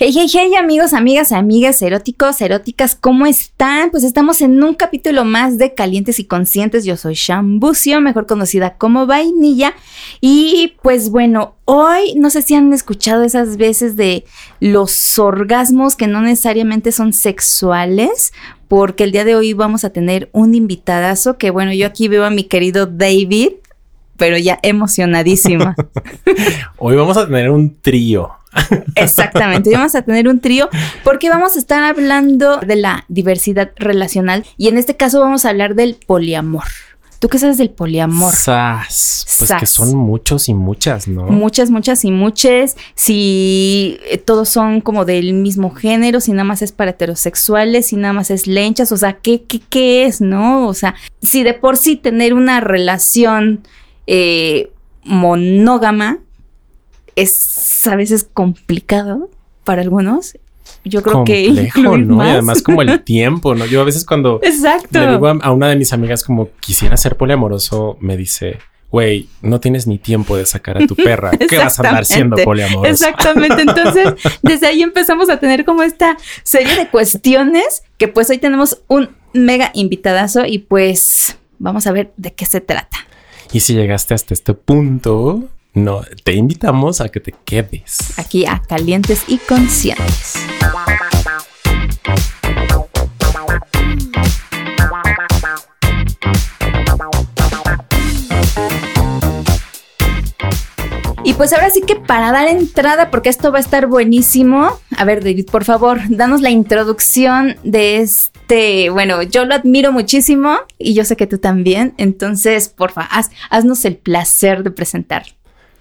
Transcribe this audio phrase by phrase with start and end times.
[0.00, 3.90] Hey, hey, hey, amigos, amigas, amigas, eróticos, eróticas, ¿cómo están?
[3.90, 6.84] Pues estamos en un capítulo más de Calientes y Conscientes.
[6.84, 9.74] Yo soy Shambucio, mejor conocida como Vainilla.
[10.20, 14.24] Y pues bueno, hoy no sé si han escuchado esas veces de
[14.60, 18.32] los orgasmos que no necesariamente son sexuales,
[18.68, 22.24] porque el día de hoy vamos a tener un invitadazo que bueno, yo aquí veo
[22.24, 23.54] a mi querido David,
[24.18, 25.74] pero ya emocionadísima.
[26.76, 28.30] hoy vamos a tener un trío.
[28.94, 30.68] Exactamente, vamos a tener un trío
[31.04, 35.50] porque vamos a estar hablando de la diversidad relacional y en este caso vamos a
[35.50, 36.64] hablar del poliamor.
[37.18, 38.32] ¿Tú qué sabes del poliamor?
[38.32, 39.26] Sas.
[39.38, 41.24] Pues que son muchos y muchas, ¿no?
[41.24, 42.76] Muchas, muchas y muchas.
[42.94, 47.96] Si eh, todos son como del mismo género, si nada más es para heterosexuales, si
[47.96, 50.68] nada más es lenchas, o sea, ¿qué, qué, qué es, no?
[50.68, 53.66] O sea, si de por sí tener una relación
[54.10, 54.72] eh,
[55.04, 56.18] monógama
[57.14, 59.30] es a veces complicado
[59.64, 60.38] para algunos.
[60.84, 62.24] Yo creo que ¿no?
[62.24, 63.66] Y además como el tiempo, ¿no?
[63.66, 64.98] Yo a veces cuando Exacto.
[64.98, 68.58] le digo a, una de mis amigas como quisiera ser poliamoroso, me dice,
[68.90, 71.32] güey, no tienes ni tiempo de sacar a tu perra.
[71.32, 72.90] ¿Qué vas a andar siendo poliamoroso?
[72.90, 73.60] Exactamente.
[73.60, 78.80] Entonces, desde ahí empezamos a tener como esta serie de cuestiones que pues hoy tenemos
[78.88, 83.07] un mega invitadazo y pues vamos a ver de qué se trata.
[83.52, 88.18] Y si llegaste hasta este punto, no, te invitamos a que te quedes.
[88.18, 90.34] Aquí a Calientes y Conscientes.
[101.28, 104.80] Y pues ahora sí que para dar entrada, porque esto va a estar buenísimo.
[104.96, 108.88] A ver, David, por favor, danos la introducción de este.
[108.88, 111.92] Bueno, yo lo admiro muchísimo y yo sé que tú también.
[111.98, 115.24] Entonces, porfa, haz, haznos el placer de presentar.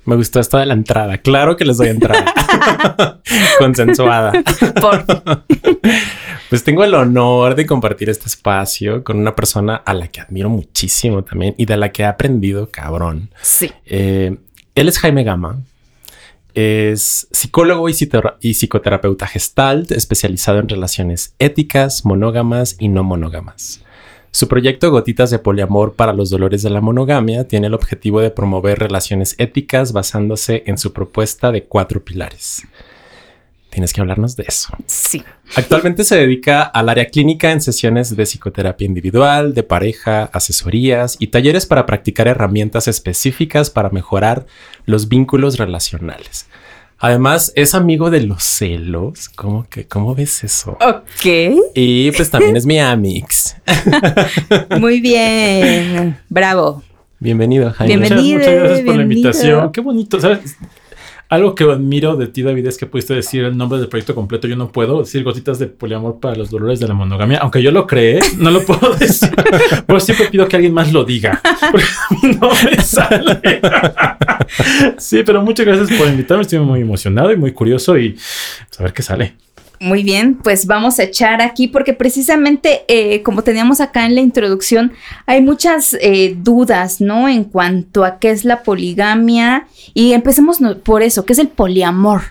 [0.03, 1.17] Me gustó esta de la entrada.
[1.19, 2.25] Claro que les doy entrada.
[3.59, 4.33] Consensuada.
[4.81, 5.05] Por.
[6.49, 10.49] pues tengo el honor de compartir este espacio con una persona a la que admiro
[10.49, 13.31] muchísimo también y de la que he aprendido cabrón.
[13.41, 13.71] Sí.
[13.85, 14.35] Eh,
[14.77, 15.63] él es Jaime Gama.
[16.53, 17.95] Es psicólogo y,
[18.41, 23.83] y psicoterapeuta gestalt especializado en relaciones éticas, monógamas y no monógamas.
[24.29, 28.29] Su proyecto Gotitas de Poliamor para los Dolores de la Monogamia tiene el objetivo de
[28.29, 32.61] promover relaciones éticas basándose en su propuesta de cuatro pilares.
[33.77, 34.69] Tienes que hablarnos de eso.
[34.87, 35.23] Sí.
[35.55, 41.27] Actualmente se dedica al área clínica en sesiones de psicoterapia individual, de pareja, asesorías y
[41.27, 44.47] talleres para practicar herramientas específicas para mejorar
[44.87, 46.47] los vínculos relacionales.
[46.97, 49.29] Además, es amigo de los celos.
[49.29, 50.79] ¿Cómo que, cómo ves eso?
[50.81, 51.61] Ok.
[51.75, 53.57] Y pues también es mi amix.
[54.79, 56.17] Muy bien.
[56.29, 56.81] Bravo.
[57.19, 57.97] Bienvenido, Jaime.
[57.97, 58.39] Bienvenido.
[58.39, 59.71] Muchas, gracias por la invitación.
[59.71, 60.19] Qué bonito.
[60.19, 60.57] ¿Sabes?
[61.29, 64.47] Algo que admiro de ti, David, es que pudiste decir el nombre del proyecto completo.
[64.47, 67.39] Yo no puedo decir gotitas de poliamor para los dolores de la monogamia.
[67.39, 69.29] Aunque yo lo cree, no lo puedo decir.
[69.85, 71.41] Pero siempre pido que alguien más lo diga.
[72.39, 73.61] No me sale.
[74.97, 76.43] sí, pero muchas gracias por invitarme.
[76.43, 79.46] Estoy muy emocionado y muy curioso y pues, a ver qué sale.
[79.79, 84.21] Muy bien, pues vamos a echar aquí porque precisamente eh, como teníamos acá en la
[84.21, 84.93] introducción,
[85.27, 87.29] hay muchas eh, dudas, ¿no?
[87.29, 92.23] En cuanto a qué es la poligamia y empecemos por eso, ¿qué es el poliamor?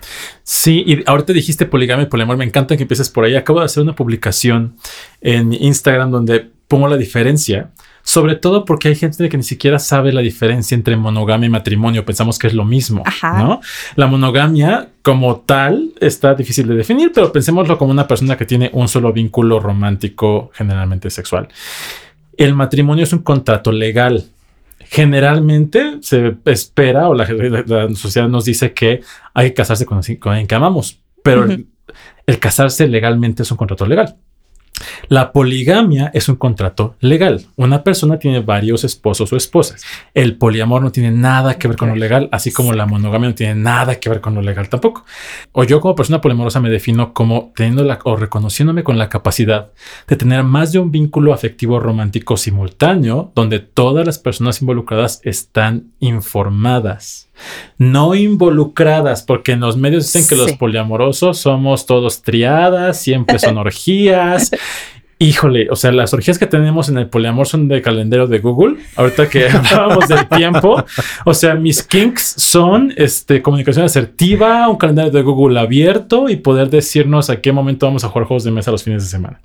[0.42, 3.36] Sí, y ahorita dijiste poligamia y poliamor, me encanta que empieces por ahí.
[3.36, 4.74] Acabo de hacer una publicación
[5.20, 7.70] en Instagram donde pongo la diferencia
[8.06, 12.04] sobre todo porque hay gente que ni siquiera sabe la diferencia entre monogamia y matrimonio.
[12.04, 13.60] Pensamos que es lo mismo, ¿no?
[13.96, 18.70] La monogamia como tal está difícil de definir, pero pensémoslo como una persona que tiene
[18.72, 21.48] un solo vínculo romántico, generalmente sexual.
[22.36, 24.26] El matrimonio es un contrato legal.
[24.78, 27.26] Generalmente se espera o la,
[27.96, 29.00] sociedad nos dice que
[29.34, 34.16] hay que casarse con, quien que amamos, pero el casarse legalmente es un contrato legal.
[35.09, 37.47] La poligamia es un contrato legal.
[37.56, 39.84] Una persona tiene varios esposos o esposas.
[40.14, 43.34] El poliamor no tiene nada que ver con lo legal, así como la monogamia no
[43.34, 45.04] tiene nada que ver con lo legal tampoco.
[45.53, 49.71] O yo como persona poliamorosa me defino como teniendo la, o reconociéndome con la capacidad
[50.09, 55.92] de tener más de un vínculo afectivo romántico simultáneo donde todas las personas involucradas están
[56.00, 57.25] informadas
[57.78, 63.59] no involucradas, porque en los medios dicen que los poliamorosos somos todos triadas, siempre son
[63.59, 64.50] orgías.
[65.18, 68.77] Híjole, o sea, las orgías que tenemos en el poliamor son de calendario de Google.
[68.97, 70.84] Ahorita que hablábamos del tiempo,
[71.24, 76.68] o sea, mis kinks son este comunicación asertiva, un calendario de Google abierto y poder
[76.68, 79.41] decirnos a qué momento vamos a jugar juegos de mesa los fines de semana.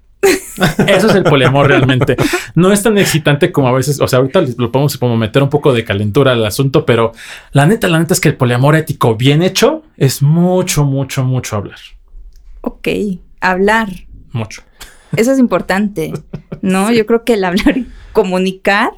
[0.87, 2.15] Eso es el poliamor realmente.
[2.55, 5.49] No es tan excitante como a veces, o sea, ahorita lo podemos como meter un
[5.49, 7.13] poco de calentura al asunto, pero
[7.51, 11.55] la neta, la neta es que el poliamor ético bien hecho es mucho, mucho, mucho
[11.55, 11.79] hablar.
[12.61, 12.87] Ok,
[13.39, 13.89] hablar.
[14.31, 14.63] Mucho.
[15.15, 16.13] Eso es importante,
[16.61, 16.91] ¿no?
[16.93, 18.91] Yo creo que el hablar y comunicar,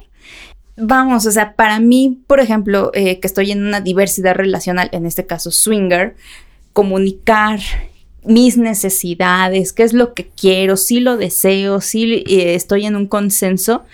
[0.76, 5.06] vamos, o sea, para mí, por ejemplo, eh, que estoy en una diversidad relacional, en
[5.06, 6.16] este caso swinger,
[6.72, 7.60] comunicar
[8.24, 13.06] mis necesidades, qué es lo que quiero, si lo deseo, si eh, estoy en un
[13.06, 13.84] consenso,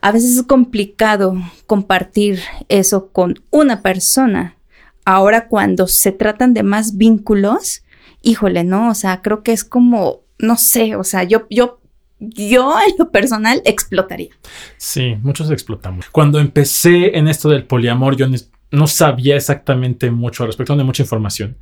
[0.00, 1.36] a veces es complicado
[1.66, 4.56] compartir eso con una persona.
[5.04, 7.82] Ahora cuando se tratan de más vínculos,
[8.22, 8.90] híjole, ¿no?
[8.90, 11.80] O sea, creo que es como, no sé, o sea, yo, yo,
[12.20, 14.30] yo en lo personal explotaría.
[14.76, 16.06] Sí, muchos explotamos.
[16.10, 18.26] Cuando empecé en esto del poliamor, yo
[18.70, 21.56] no sabía exactamente mucho al respecto, no mucha información.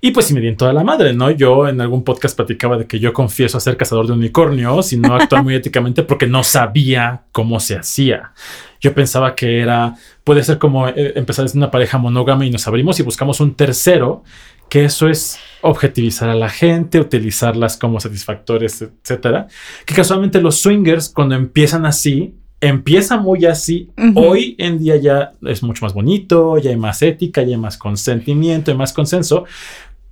[0.00, 1.30] Y pues si me di en toda la madre, ¿no?
[1.30, 4.96] Yo en algún podcast platicaba de que yo confieso a ser cazador de unicornios y
[4.96, 8.32] no actuar muy éticamente porque no sabía cómo se hacía.
[8.80, 9.94] Yo pensaba que era,
[10.24, 13.54] puede ser como eh, empezar desde una pareja monógama y nos abrimos y buscamos un
[13.54, 14.24] tercero,
[14.68, 19.46] que eso es objetivizar a la gente, utilizarlas como satisfactores, etcétera.
[19.86, 23.90] Que casualmente los swingers, cuando empiezan así, empieza muy así.
[24.14, 27.76] Hoy en día ya es mucho más bonito, ya hay más ética, ya hay más
[27.76, 29.44] consentimiento, hay más consenso.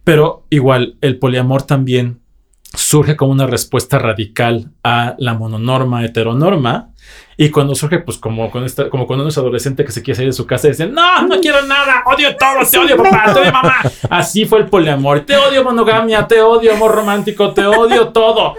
[0.04, 2.20] Pero igual, el poliamor también
[2.74, 6.90] surge como una respuesta radical a la mononorma, heteronorma.
[7.36, 10.16] Y cuando surge, pues como, con esta, como cuando uno es adolescente que se quiere
[10.16, 13.32] salir de su casa y dice, no, no quiero nada, odio todo, te odio papá,
[13.32, 13.74] te odio mamá.
[14.10, 18.54] Así fue el poliamor, te odio monogamia, te odio amor romántico, te odio todo.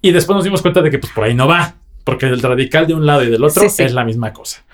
[0.00, 1.74] Y después nos dimos cuenta de que pues por ahí no va
[2.06, 4.64] porque el radical de un lado y del otro es la misma cosa.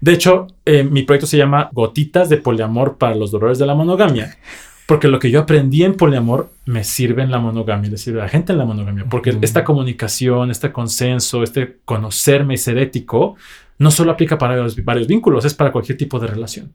[0.00, 3.74] De hecho, eh, mi proyecto se llama Gotitas de Poliamor para los dolores de la
[3.74, 4.38] monogamia,
[4.86, 8.24] porque lo que yo aprendí en poliamor me sirve en la monogamia, le sirve a
[8.24, 13.34] la gente en la monogamia, porque esta comunicación, este consenso, este conocerme y ser ético,
[13.78, 16.72] no solo aplica para varios vínculos, es para cualquier tipo de relación.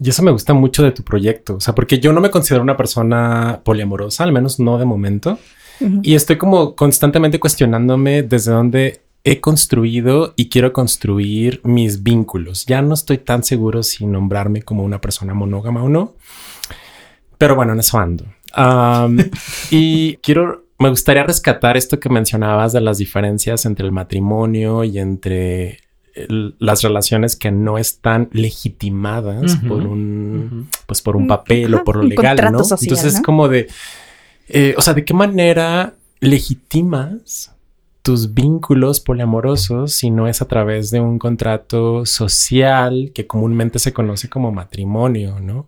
[0.00, 2.62] Y eso me gusta mucho de tu proyecto, o sea, porque yo no me considero
[2.62, 5.40] una persona poliamorosa, al menos no de momento.
[6.02, 12.64] Y estoy como constantemente cuestionándome desde dónde he construido y quiero construir mis vínculos.
[12.66, 16.14] Ya no estoy tan seguro si nombrarme como una persona monógama o no.
[17.36, 18.24] Pero bueno, en eso ando.
[19.70, 24.98] y quiero, me gustaría rescatar esto que mencionabas de las diferencias entre el matrimonio y
[24.98, 25.80] entre
[26.28, 32.04] las relaciones que no están legitimadas por un, pues por un papel o por lo
[32.04, 32.60] legal, ¿no?
[32.60, 33.68] Entonces es como de,
[34.48, 37.52] eh, o sea, ¿de qué manera legitimas
[38.02, 43.92] tus vínculos poliamorosos si no es a través de un contrato social que comúnmente se
[43.92, 45.66] conoce como matrimonio, ¿no?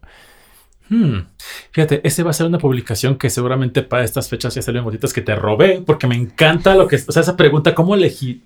[0.88, 1.26] Hmm.
[1.72, 5.12] Fíjate, ese va a ser una publicación que seguramente para estas fechas ya salen gotitas
[5.12, 8.42] que te robé, porque me encanta lo que, o sea, esa pregunta, ¿cómo elegir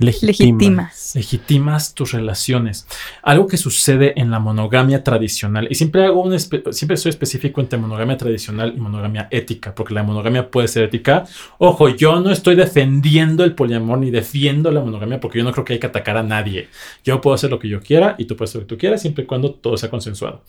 [0.00, 1.12] legitimas.
[1.14, 2.86] Legitimas tus relaciones.
[3.22, 7.78] Algo que sucede en la monogamia tradicional, y siempre hago un siempre soy específico entre
[7.78, 11.24] monogamia tradicional y monogamia ética, porque la monogamia puede ser ética.
[11.58, 15.64] Ojo, yo no estoy defendiendo el poliamor ni defiendo la monogamia, porque yo no creo
[15.64, 16.68] que hay que atacar a nadie.
[17.04, 19.02] Yo puedo hacer lo que yo quiera y tú puedes hacer lo que tú quieras,
[19.02, 20.44] siempre y cuando todo sea consensuado.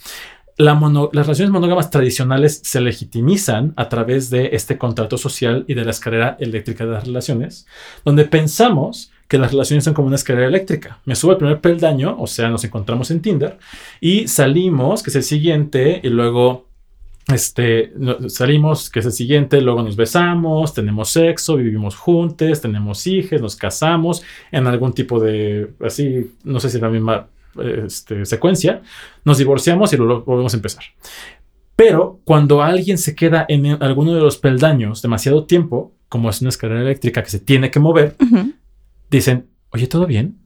[0.57, 0.80] las
[1.27, 6.38] relaciones monógamas tradicionales se legitimizan a través de este contrato social y de la escalera
[6.39, 7.68] eléctrica de las relaciones,
[8.06, 11.00] donde pensamos que las relaciones son como una escalera eléctrica.
[11.06, 13.57] Me subo al primer peldaño, o sea, nos encontramos en Tinder
[14.01, 16.66] y salimos, que es el siguiente, y luego
[17.33, 17.94] este,
[18.28, 23.56] salimos, que es el siguiente, luego nos besamos, tenemos sexo, vivimos juntos, tenemos hijos, nos
[23.56, 27.27] casamos en algún tipo de, así, no sé si la misma
[27.86, 28.82] este, secuencia,
[29.24, 30.84] nos divorciamos y luego volvemos a empezar.
[31.77, 36.50] Pero cuando alguien se queda en alguno de los peldaños demasiado tiempo, como es una
[36.50, 38.17] escalera eléctrica que se tiene que mover,
[39.18, 40.38] dicen, oye, ¿todo bien?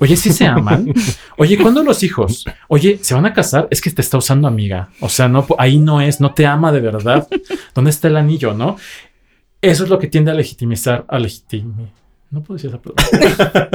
[0.00, 0.92] Oye, si se aman.
[1.36, 2.44] Oye, ¿cuándo los hijos?
[2.68, 3.68] Oye, ¿se van a casar?
[3.70, 4.90] Es que te está usando amiga.
[5.00, 7.28] O sea, no, ahí no es, no te ama de verdad.
[7.74, 8.76] ¿Dónde está el anillo, no?
[9.62, 12.00] Eso es lo que tiende a legitimizar, a legitimizar.
[12.30, 13.70] No puedo decir esa palabra.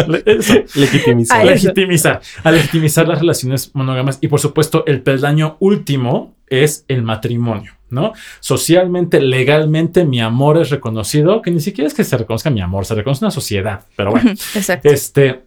[0.75, 1.45] legitimizar.
[1.45, 2.21] legitimizar.
[2.43, 4.17] A legitimizar las relaciones monógamas.
[4.21, 7.73] Y por supuesto, el peldaño último es el matrimonio.
[7.89, 8.13] ¿No?
[8.39, 12.85] Socialmente, legalmente, mi amor es reconocido, que ni siquiera es que se reconozca mi amor,
[12.85, 14.31] se reconoce una sociedad, pero bueno.
[14.31, 14.89] Exacto.
[14.89, 15.43] Este,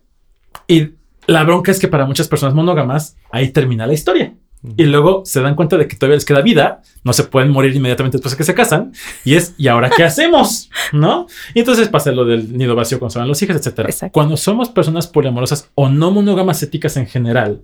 [0.66, 0.90] y
[1.26, 4.34] la bronca es que para muchas personas monógamas, ahí termina la historia.
[4.76, 7.76] Y luego se dan cuenta de que todavía les queda vida, no se pueden morir
[7.76, 8.92] inmediatamente después de que se casan,
[9.24, 10.68] y es, ¿y ahora qué hacemos?
[10.92, 11.26] ¿No?
[11.54, 13.88] Y entonces pasa lo del nido vacío cuando se van los hijos, etcétera.
[14.10, 17.62] Cuando somos personas poliamorosas o no monógamas éticas en general,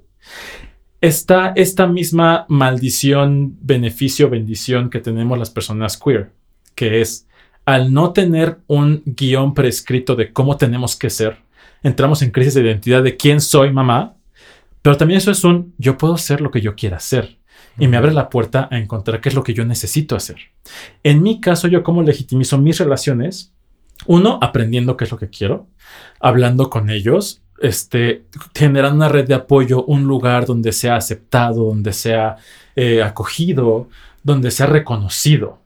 [1.07, 6.31] está esta misma maldición, beneficio, bendición que tenemos las personas queer,
[6.75, 7.27] que es
[7.67, 11.39] al no tener un guion prescrito de cómo tenemos que ser,
[11.83, 14.15] entramos en crisis de identidad de quién soy mamá,
[14.81, 17.39] pero también eso es un yo puedo ser lo que yo quiera ser.
[17.77, 20.37] y me abre la puerta a encontrar qué es lo que yo necesito hacer.
[21.03, 23.53] En mi caso, yo cómo legitimizo mis relaciones,
[24.07, 25.67] uno, aprendiendo qué es lo que quiero,
[26.21, 31.93] hablando con ellos, este, generando una red de apoyo, un lugar donde sea aceptado, donde
[31.93, 32.37] sea
[32.77, 33.89] eh, acogido,
[34.23, 35.59] donde sea reconocido.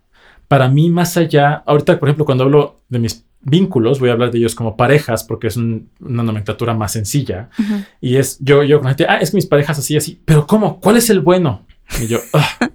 [0.49, 4.31] Para mí, más allá, ahorita, por ejemplo, cuando hablo de mis vínculos, voy a hablar
[4.31, 7.51] de ellos como parejas porque es una nomenclatura más sencilla.
[8.01, 10.81] Y es yo, yo con gente, ah, es que mis parejas así, así, pero ¿cómo?
[10.81, 11.67] ¿Cuál es el bueno?
[12.03, 12.71] Y yo, ah,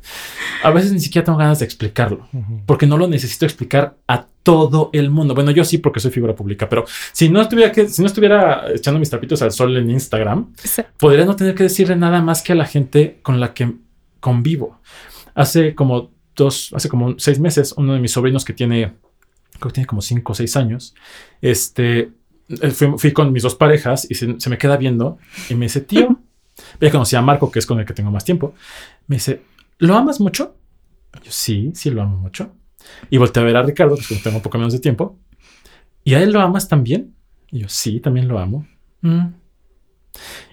[0.64, 2.28] a veces ni siquiera tengo ganas de explicarlo,
[2.66, 5.36] porque no lo necesito explicar a todo el mundo.
[5.36, 8.66] Bueno, yo sí porque soy figura pública, pero si no estuviera que, si no estuviera
[8.74, 10.54] echando mis trapitos al sol en Instagram,
[10.98, 13.74] podría no tener que decirle nada más que a la gente con la que
[14.20, 14.80] convivo.
[15.36, 18.94] Hace como dos, hace como seis meses, uno de mis sobrinos que tiene,
[19.60, 20.96] creo que tiene como cinco o seis años,
[21.42, 22.12] este,
[22.50, 25.18] eh, fui, con mis dos parejas y se, me queda viendo
[25.50, 26.20] y me dice, tío,
[26.82, 28.54] ya conocí a Marco, que es con el que tengo más tiempo,
[29.08, 29.42] me dice,
[29.78, 30.58] ¿lo amas mucho?
[31.22, 32.54] yo, sí, sí lo amo mucho.
[33.10, 35.18] Y volteé a ver a Ricardo, que tengo un poco menos de tiempo.
[36.04, 37.14] ¿Y a él lo amas también?
[37.52, 38.68] Y yo, sí, también lo amo.
[39.02, 39.28] Mm.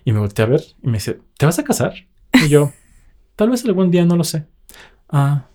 [0.04, 1.94] Y me volteé a ver y me dice, ¿te vas a casar?
[2.32, 2.72] Y yo,
[3.36, 4.46] tal vez algún día no lo sé.
[5.08, 5.46] Ah.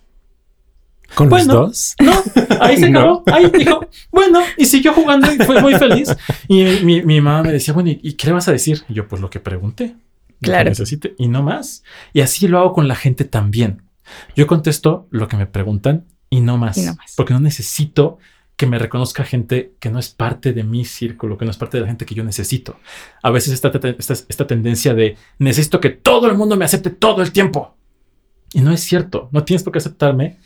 [1.14, 1.94] ¿Con los dos?
[2.02, 2.12] No,
[2.60, 3.22] ahí se acabó.
[3.26, 6.14] Ahí dijo, bueno, y siguió jugando y fue muy feliz.
[6.48, 8.82] Y mi, mi mamá me decía, bueno, ¿y qué le vas a decir?
[8.88, 9.96] Y yo, pues lo que pregunté.
[10.40, 10.70] Claro.
[10.70, 11.82] necesite y no más.
[12.12, 13.82] Y así lo hago con la gente también.
[14.34, 16.78] Yo contesto lo que me preguntan y no más.
[17.16, 18.18] Porque no necesito
[18.56, 21.76] que me reconozca gente que no es parte de mi círculo, que no es parte
[21.76, 22.78] de la gente que yo necesito.
[23.22, 27.22] A veces esta, esta, esta tendencia de necesito que todo el mundo me acepte todo
[27.22, 27.76] el tiempo.
[28.52, 29.28] Y no es cierto.
[29.32, 30.38] No tienes por qué aceptarme.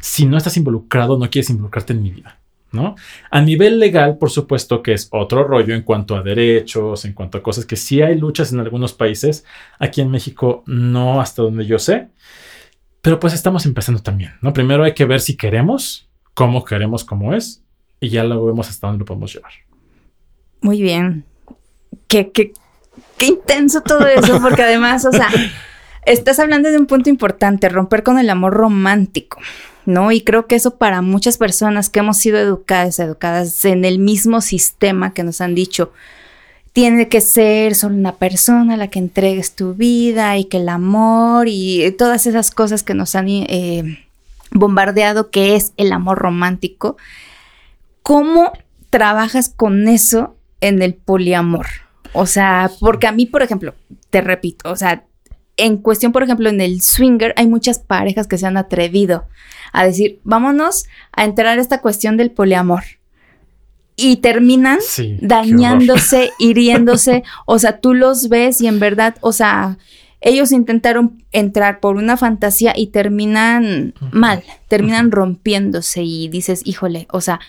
[0.00, 2.38] Si no estás involucrado, no quieres involucrarte en mi vida.
[2.72, 2.96] ¿No?
[3.30, 7.38] A nivel legal, por supuesto que es otro rollo en cuanto a derechos, en cuanto
[7.38, 9.44] a cosas que sí hay luchas en algunos países.
[9.78, 12.08] Aquí en México no, hasta donde yo sé.
[13.00, 14.52] Pero pues estamos empezando también, ¿no?
[14.52, 17.62] Primero hay que ver si queremos, cómo queremos, cómo es,
[18.00, 19.52] y ya luego vemos hasta dónde lo podemos llevar.
[20.60, 21.24] Muy bien.
[22.08, 22.52] Qué, qué,
[23.16, 25.28] qué intenso todo eso, porque además, o sea,
[26.06, 29.38] estás hablando de un punto importante, romper con el amor romántico.
[29.88, 30.12] ¿No?
[30.12, 34.42] Y creo que eso para muchas personas que hemos sido educadas, educadas en el mismo
[34.42, 35.92] sistema que nos han dicho,
[36.74, 41.46] tiene que ser solo una persona la que entregues tu vida y que el amor
[41.48, 44.04] y todas esas cosas que nos han eh,
[44.50, 46.98] bombardeado que es el amor romántico.
[48.02, 48.52] ¿Cómo
[48.90, 51.66] trabajas con eso en el poliamor?
[52.12, 53.74] O sea, porque a mí, por ejemplo,
[54.10, 55.04] te repito, o sea,
[55.56, 59.24] en cuestión, por ejemplo, en el swinger hay muchas parejas que se han atrevido
[59.72, 62.84] a decir, vámonos a entrar a esta cuestión del poliamor.
[63.96, 64.78] Y terminan
[65.20, 67.24] dañándose, hiriéndose.
[67.46, 69.76] O sea, tú los ves y en verdad, o sea,
[70.20, 77.20] ellos intentaron entrar por una fantasía y terminan mal, terminan rompiéndose y dices, híjole, o
[77.20, 77.40] sea,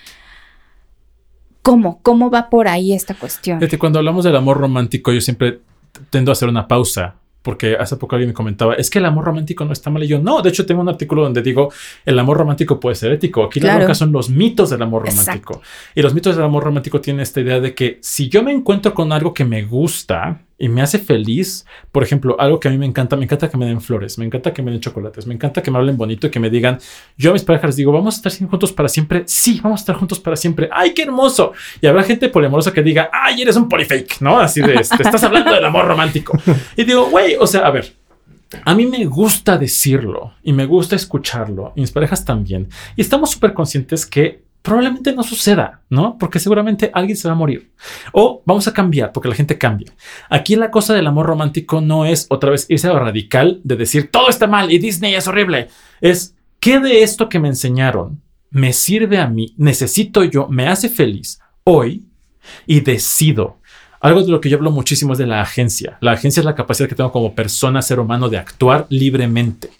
[1.62, 2.00] ¿cómo?
[2.02, 3.58] ¿Cómo va por ahí esta cuestión?
[3.58, 5.60] Desde cuando hablamos del amor romántico, yo siempre
[6.10, 9.24] tendo a hacer una pausa porque hace poco alguien me comentaba, es que el amor
[9.24, 10.02] romántico no está mal.
[10.02, 11.72] Y yo, no, de hecho tengo un artículo donde digo,
[12.04, 13.44] el amor romántico puede ser ético.
[13.44, 15.62] Aquí la boca son los mitos del amor romántico.
[15.94, 18.92] Y los mitos del amor romántico tienen esta idea de que si yo me encuentro
[18.94, 21.66] con algo que me gusta, y me hace feliz.
[21.90, 24.26] Por ejemplo, algo que a mí me encanta, me encanta que me den flores, me
[24.26, 26.78] encanta que me den chocolates, me encanta que me hablen bonito y que me digan,
[27.16, 29.24] yo a mis parejas les digo, vamos a estar juntos para siempre.
[29.26, 30.68] Sí, vamos a estar juntos para siempre.
[30.70, 31.52] ¡Ay, qué hermoso!
[31.80, 34.18] Y habrá gente poliamorosa que diga, ¡ay, eres un polifake!
[34.20, 34.38] ¿No?
[34.38, 36.38] Así de, te este, estás hablando del amor romántico.
[36.76, 37.94] Y digo, güey, o sea, a ver,
[38.64, 42.68] a mí me gusta decirlo y me gusta escucharlo, y mis parejas también.
[42.96, 46.18] Y estamos súper conscientes que probablemente no suceda, ¿no?
[46.18, 47.70] Porque seguramente alguien se va a morir.
[48.12, 49.92] O vamos a cambiar, porque la gente cambia.
[50.28, 54.10] Aquí la cosa del amor romántico no es otra vez irse a radical de decir
[54.10, 55.68] todo está mal y Disney es horrible.
[56.00, 60.88] Es qué de esto que me enseñaron me sirve a mí, necesito yo, me hace
[60.88, 62.04] feliz hoy
[62.66, 63.58] y decido.
[64.00, 65.98] Algo de lo que yo hablo muchísimo es de la agencia.
[66.00, 69.70] La agencia es la capacidad que tengo como persona, ser humano, de actuar libremente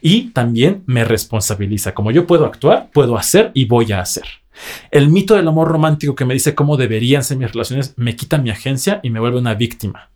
[0.00, 1.94] y también me responsabiliza.
[1.94, 4.24] Como yo puedo actuar, puedo hacer y voy a hacer.
[4.90, 8.38] El mito del amor romántico que me dice cómo deberían ser mis relaciones me quita
[8.38, 10.10] mi agencia y me vuelve una víctima.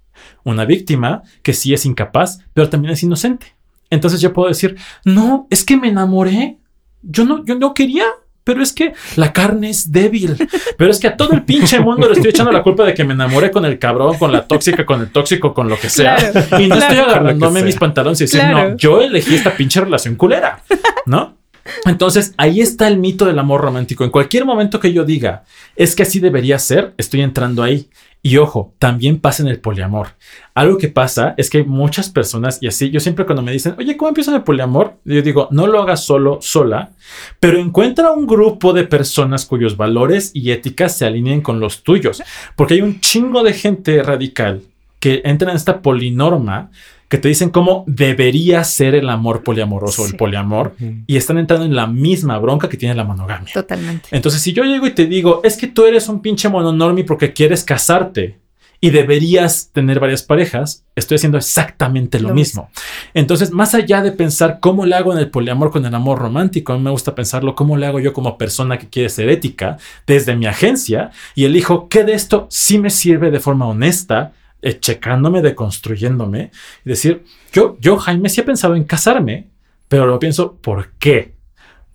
[0.44, 3.54] Una víctima que sí es incapaz, pero también es inocente.
[3.90, 6.58] Entonces yo puedo decir, no, es que me enamoré.
[7.02, 8.06] Yo no, yo no quería,
[8.48, 10.34] pero es que la carne es débil.
[10.78, 13.04] Pero es que a todo el pinche mundo le estoy echando la culpa de que
[13.04, 16.16] me enamoré con el cabrón, con la tóxica, con el tóxico, con lo que sea.
[16.58, 20.62] y no estoy agarrándome mis pantalones y diciendo, no, yo elegí esta pinche relación culera,
[21.04, 21.36] ¿no?
[21.84, 24.04] Entonces, ahí está el mito del amor romántico.
[24.04, 25.44] En cualquier momento que yo diga,
[25.76, 27.88] es que así debería ser, estoy entrando ahí.
[28.20, 30.08] Y ojo, también pasa en el poliamor.
[30.54, 33.74] Algo que pasa es que hay muchas personas, y así yo siempre cuando me dicen,
[33.78, 34.96] oye, ¿cómo empieza el poliamor?
[35.04, 36.90] Yo digo, no lo hagas solo, sola,
[37.38, 42.22] pero encuentra un grupo de personas cuyos valores y éticas se alineen con los tuyos.
[42.56, 44.62] Porque hay un chingo de gente radical
[44.98, 46.70] que entra en esta polinorma
[47.08, 50.74] que te dicen cómo debería ser el amor poliamoroso o el poliamor
[51.06, 53.52] y están entrando en la misma bronca que tiene la monogamia.
[53.52, 54.08] Totalmente.
[54.12, 57.32] Entonces, si yo llego y te digo, es que tú eres un pinche mononormi porque
[57.32, 58.38] quieres casarte
[58.80, 62.70] y deberías tener varias parejas, estoy haciendo exactamente lo, Lo mismo.
[63.12, 66.72] Entonces, más allá de pensar cómo le hago en el poliamor con el amor romántico,
[66.72, 69.78] a mí me gusta pensarlo cómo le hago yo como persona que quiere ser ética
[70.06, 74.78] desde mi agencia y elijo qué de esto sí me sirve de forma honesta, eh,
[74.78, 76.50] checándome, deconstruyéndome
[76.84, 79.48] y decir, yo, yo, Jaime, sí he pensado en casarme,
[79.88, 81.36] pero lo pienso, ¿por qué?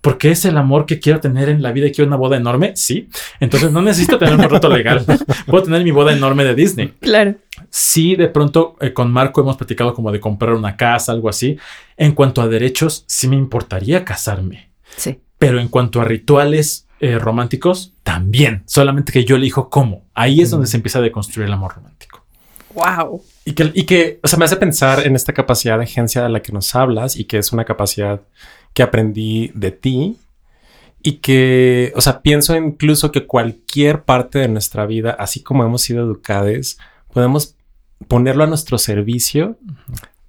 [0.00, 2.72] Porque es el amor que quiero tener en la vida y quiero una boda enorme,
[2.76, 3.08] sí.
[3.40, 5.04] Entonces no necesito tener un contrato legal.
[5.46, 6.92] Puedo tener mi boda enorme de Disney.
[7.00, 7.36] Claro.
[7.70, 11.56] Sí, de pronto eh, con Marco hemos platicado como de comprar una casa, algo así.
[11.96, 14.68] En cuanto a derechos, sí me importaría casarme.
[14.94, 15.20] Sí.
[15.38, 18.62] Pero en cuanto a rituales eh, románticos, también.
[18.66, 20.04] Solamente que yo elijo cómo.
[20.14, 22.23] Ahí es donde se empieza a deconstruir el amor romántico.
[22.74, 23.22] Wow.
[23.44, 26.28] Y que, y que, o sea, me hace pensar en esta capacidad de agencia de
[26.28, 28.20] la que nos hablas y que es una capacidad
[28.72, 30.18] que aprendí de ti
[31.02, 35.82] y que, o sea, pienso incluso que cualquier parte de nuestra vida, así como hemos
[35.82, 36.78] sido educados,
[37.12, 37.56] podemos
[38.08, 39.58] ponerlo a nuestro servicio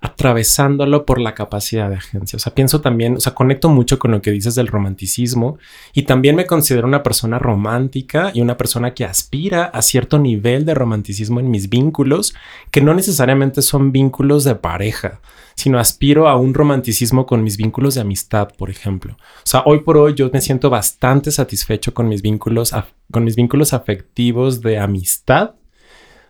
[0.06, 2.38] atravesándolo por la capacidad de agencia.
[2.38, 5.58] O sea, pienso también, o sea, conecto mucho con lo que dices del romanticismo
[5.94, 10.66] y también me considero una persona romántica y una persona que aspira a cierto nivel
[10.66, 12.36] de romanticismo en mis vínculos,
[12.70, 15.22] que no necesariamente son vínculos de pareja,
[15.56, 19.14] sino aspiro a un romanticismo con mis vínculos de amistad, por ejemplo.
[19.14, 22.74] O sea, hoy por hoy yo me siento bastante satisfecho con mis vínculos,
[23.12, 25.56] con mis vínculos afectivos de amistad,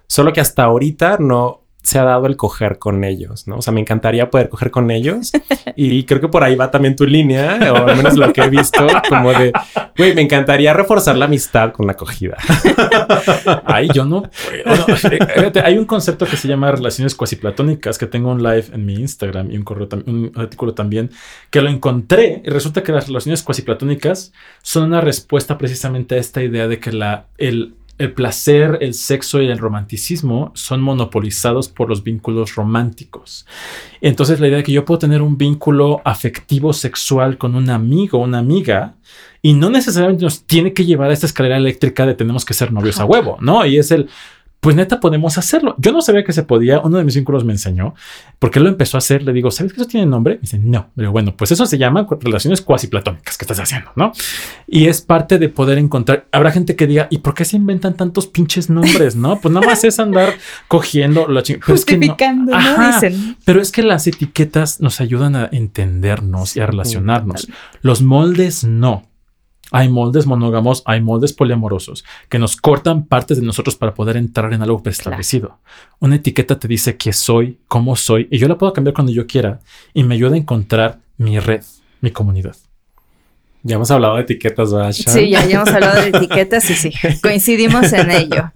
[0.08, 3.57] solo que hasta ahorita no se ha dado el coger con ellos, ¿no?
[3.57, 5.31] O sea, me encantaría poder coger con ellos
[5.75, 8.49] y creo que por ahí va también tu línea, o al menos lo que he
[8.49, 9.53] visto, como de,
[9.95, 12.37] güey, me encantaría reforzar la amistad con la acogida.
[13.65, 14.87] Ay, yo no puedo.
[14.87, 18.83] No, fíjate, hay un concepto que se llama relaciones cuasiplatónicas que tengo un live en
[18.83, 21.11] mi Instagram y un, correo un artículo también
[21.51, 26.41] que lo encontré y resulta que las relaciones cuasiplatónicas son una respuesta precisamente a esta
[26.41, 31.88] idea de que la, el, el placer, el sexo y el romanticismo son monopolizados por
[31.88, 33.46] los vínculos románticos.
[34.01, 38.20] Entonces la idea de que yo puedo tener un vínculo afectivo sexual con un amigo
[38.20, 38.96] una amiga
[39.42, 42.74] y no necesariamente nos tiene que llevar a esta escalera eléctrica de tenemos que ser
[42.74, 43.66] novios a huevo, ¿no?
[43.66, 44.10] Y es el,
[44.65, 45.75] pues neta podemos hacerlo.
[45.77, 47.93] Yo no sabía que se podía, uno de mis vínculos me enseñó,
[48.39, 50.33] porque él lo empezó a hacer, le digo, ¿sabes que eso tiene nombre?
[50.37, 53.91] Me dice, no, pero bueno, pues eso se llama relaciones cuasi platónicas que estás haciendo,
[53.95, 54.11] ¿no?
[54.65, 57.93] Y es parte de poder encontrar, habrá gente que diga, ¿y por qué se inventan
[57.95, 59.39] tantos pinches nombres, no?
[59.39, 60.33] Pues nada más es andar
[60.67, 62.07] cogiendo la ching- pero es que no.
[62.07, 62.51] Justificando.
[62.91, 63.37] Dicen.
[63.45, 67.47] Pero es que las etiquetas nos ayudan a entendernos y a relacionarnos.
[67.81, 69.03] Los moldes no.
[69.71, 74.53] Hay moldes monógamos, hay moldes poliamorosos que nos cortan partes de nosotros para poder entrar
[74.53, 75.59] en algo preestablecido.
[75.99, 79.25] Una etiqueta te dice qué soy, cómo soy, y yo la puedo cambiar cuando yo
[79.25, 79.59] quiera
[79.93, 81.63] y me ayuda a encontrar mi red,
[82.01, 82.55] mi comunidad.
[83.63, 84.91] Ya hemos hablado de etiquetas, ¿verdad?
[84.91, 85.13] Shan?
[85.13, 86.91] Sí, ya, ya hemos hablado de etiquetas y sí,
[87.23, 88.51] coincidimos en ello.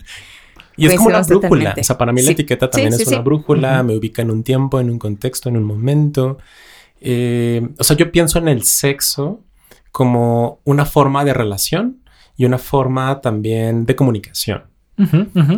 [0.77, 1.49] Y es como una brújula.
[1.49, 1.81] totalmente.
[1.81, 4.31] O sea, para mí la etiqueta también Sí, es sí, una brújula, me ubica en
[4.31, 6.37] un tiempo, en un contexto, en un momento.
[7.01, 9.41] Eh, o sea, yo pienso en el sexo
[9.99, 11.97] como una forma de relación
[12.38, 14.63] y una forma también de comunicación.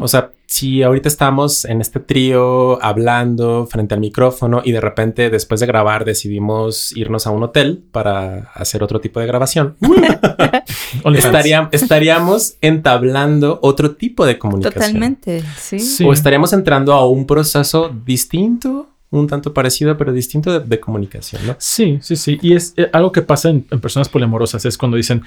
[0.02, 5.30] O sea, si ahorita estamos en este trío hablando frente al micrófono y de repente
[5.32, 9.76] después de grabar decidimos irnos a un hotel para hacer otro tipo de grabación,
[11.16, 14.74] estaría- estaríamos entablando otro tipo de comunicación.
[14.80, 15.80] Totalmente, sí.
[15.80, 16.04] Sí.
[16.06, 21.56] O estaríamos entrando a un proceso distinto, un tanto parecido, pero distinto de, comunicación, ¿no?
[21.60, 22.40] Sí, sí, sí.
[22.42, 24.66] Y es eh, algo que pasa en, en personas poliamorosas.
[24.66, 25.22] Es cuando dicen,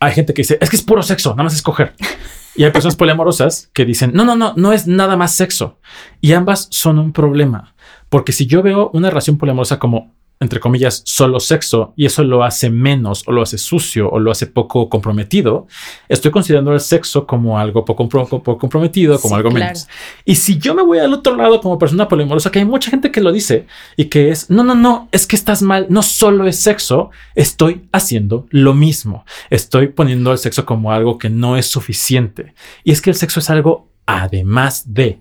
[0.00, 1.94] hay gente que dice, es que es puro sexo, nada más es coger.
[2.56, 5.78] Y hay personas poliamorosas que dicen, no, no, no, no es nada más sexo.
[6.20, 7.74] Y ambas son un problema.
[8.08, 12.44] Porque si yo veo una relación poliamorosa como, entre comillas, solo sexo, y eso lo
[12.44, 15.66] hace menos, o lo hace sucio, o lo hace poco comprometido,
[16.08, 19.64] estoy considerando el sexo como algo poco, compro- poco comprometido, como Sí, algo claro.
[19.66, 19.88] menos.
[20.24, 23.10] Y si yo me voy al otro lado como persona poliamorosa, que hay mucha gente
[23.10, 26.46] que lo dice y que es, no, no, no, es que estás mal, no solo
[26.46, 29.24] es sexo, estoy haciendo lo mismo.
[29.50, 32.54] Estoy poniendo el sexo como algo que no es suficiente.
[32.84, 35.18] Y es que el sexo es algo además de.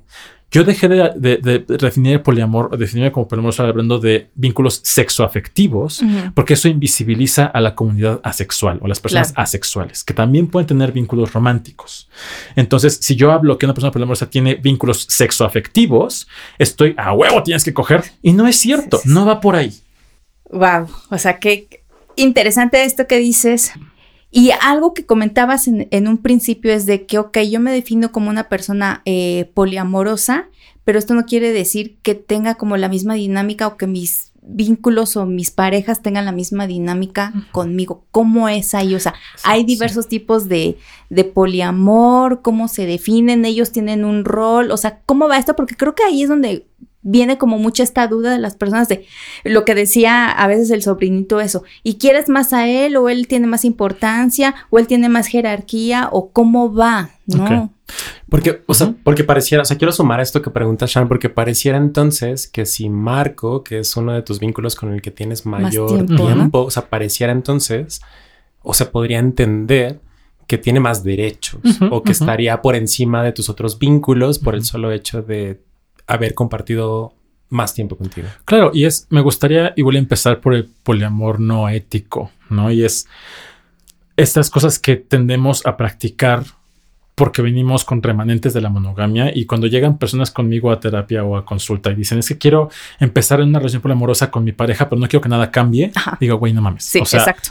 [0.49, 6.01] Yo dejé de, de- de definir el poliamor, definirme como poliamor hablando de vínculos sexoafectivos,
[6.01, 6.31] Ujú.
[6.33, 9.43] porque eso invisibiliza a la comunidad asexual o las personas Claro.
[9.43, 12.10] asexuales, que también pueden tener vínculos románticos.
[12.55, 17.63] Entonces, si yo hablo que una persona poliamorosa tiene vínculos sexoafectivos, estoy a huevo, tienes
[17.65, 18.03] que coger.
[18.21, 19.13] Y no es cierto, Sí, sí, sí.
[19.15, 19.73] no va por ahí.
[20.49, 21.67] Wow, o sea, qué
[22.15, 23.73] interesante esto que dices.
[24.31, 28.11] Y algo que comentabas en, en un principio es de que, ok, yo me defino
[28.11, 30.49] como una persona eh, poliamorosa,
[30.83, 35.17] pero esto no quiere decir que tenga como la misma dinámica o que mis vínculos
[35.17, 38.05] o mis parejas tengan la misma dinámica conmigo.
[38.11, 38.95] ¿Cómo es ahí?
[38.95, 39.13] O sea,
[39.43, 40.77] hay diversos tipos de,
[41.09, 45.55] de poliamor, cómo se definen, ellos tienen un rol, o sea, ¿cómo va esto?
[45.55, 46.65] Porque creo que ahí es donde
[47.07, 49.05] viene como mucha esta duda de las personas de
[49.43, 53.27] lo que decía a veces el sobrinito eso, ¿y quieres más a él o él
[53.27, 57.11] tiene más importancia o él tiene más jerarquía o cómo va?
[57.25, 57.73] ¿No?
[58.29, 61.29] Porque, o sea, porque pareciera, o sea, quiero sumar a esto que pregunta Shan, porque
[61.29, 65.45] pareciera entonces que si Marco, que es uno de tus vínculos con el que tienes
[65.45, 66.65] mayor tiempo, tiempo, ¿no?
[66.65, 68.01] o sea, pareciera entonces,
[68.61, 70.01] o sea, podría entender
[70.47, 71.59] que tiene más derechos
[71.91, 75.61] o que estaría por encima de tus otros vínculos por el solo hecho de
[76.07, 77.13] haber compartido
[77.49, 78.27] más tiempo contigo.
[78.45, 82.71] Claro, y es, me gustaría igual empezar por el poliamor no ético, ¿no?
[82.71, 83.07] Y es
[84.15, 86.43] estas cosas que tendemos a practicar
[87.15, 91.35] porque venimos con remanentes de la monogamia y cuando llegan personas conmigo a terapia o
[91.35, 94.87] a consulta y dicen es que quiero empezar en una relación poliamorosa con mi pareja,
[94.87, 96.17] pero no quiero que nada cambie, Ajá.
[96.19, 96.83] digo, güey, no mames.
[96.83, 97.49] Sí, o sea, exacto.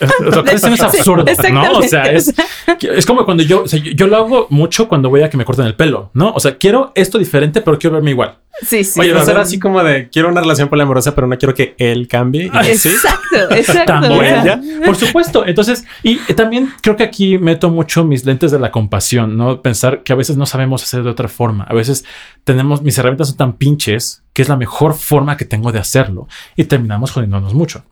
[0.00, 1.72] Sí, absurdo, ¿no?
[1.78, 2.32] O sea, es,
[2.80, 5.36] es como cuando yo, o sea, yo, yo lo hago mucho cuando voy a que
[5.36, 6.32] me corten el pelo, ¿no?
[6.32, 8.38] O sea, quiero esto diferente, pero quiero verme igual.
[8.62, 9.00] Sí, sí.
[9.00, 11.74] Oye, va a ser así como de quiero una relación poliamorosa, pero no quiero que
[11.78, 12.46] él cambie.
[12.46, 12.90] Y Ay, sí.
[12.90, 13.94] Exacto, exacto.
[14.10, 14.60] O buena.
[14.84, 15.46] Por supuesto.
[15.46, 19.62] Entonces, y también creo que aquí meto mucho mis lentes de la compasión, ¿no?
[19.62, 21.64] Pensar que a veces no sabemos hacer de otra forma.
[21.64, 22.04] A veces
[22.44, 26.28] tenemos, mis herramientas son tan pinches que es la mejor forma que tengo de hacerlo
[26.56, 27.84] y terminamos jodiéndonos mucho.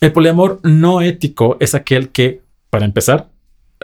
[0.00, 3.28] El poliamor no ético es aquel que, para empezar,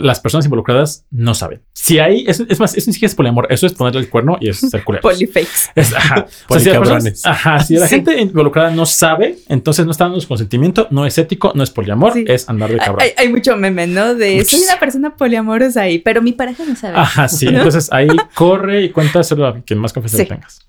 [0.01, 1.61] las personas involucradas no saben.
[1.73, 4.39] Si hay, es, es más, eso ni siquiera es poliamor, eso es ponerle el cuerno
[4.41, 5.03] y es ser culero.
[5.09, 5.71] Polyfakes.
[5.75, 6.25] Es, ajá.
[6.49, 7.97] O sea, si personas- ajá, si la Sí.
[7.97, 11.71] gente involucrada no sabe, entonces no está dando su consentimiento, no es ético, no es
[11.71, 12.25] poliamor, Sí.
[12.29, 13.01] es andar de cabrón.
[13.03, 14.15] Hay, hay mucho meme, ¿no?
[14.15, 14.63] De soy Muchísimo.
[14.71, 16.97] una persona poliamorosa ahí, pero mi pareja no sabe.
[16.97, 17.49] Ajá, sí.
[17.49, 20.27] Entonces ahí corre y cuéntaselo a quien más confianza Sí.
[20.27, 20.61] tengas.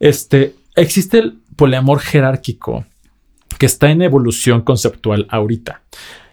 [0.00, 2.86] Este, existe el poliamor jerárquico
[3.62, 5.82] que está en evolución conceptual ahorita.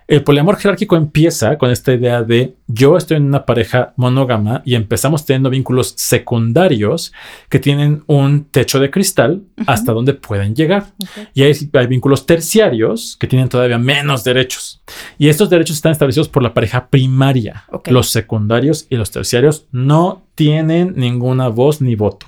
[0.07, 4.73] El poliamor jerárquico empieza con esta idea de yo estoy en una pareja monógama y
[4.73, 7.13] empezamos teniendo vínculos secundarios
[7.47, 10.87] que tienen un techo de cristal hasta donde pueden llegar.
[11.35, 14.81] Y hay, hay vínculos terciarios que tienen todavía menos derechos.
[15.19, 17.65] Y estos derechos están establecidos por la pareja primaria.
[17.85, 22.25] Los secundarios y los terciarios no tienen ninguna voz ni voto.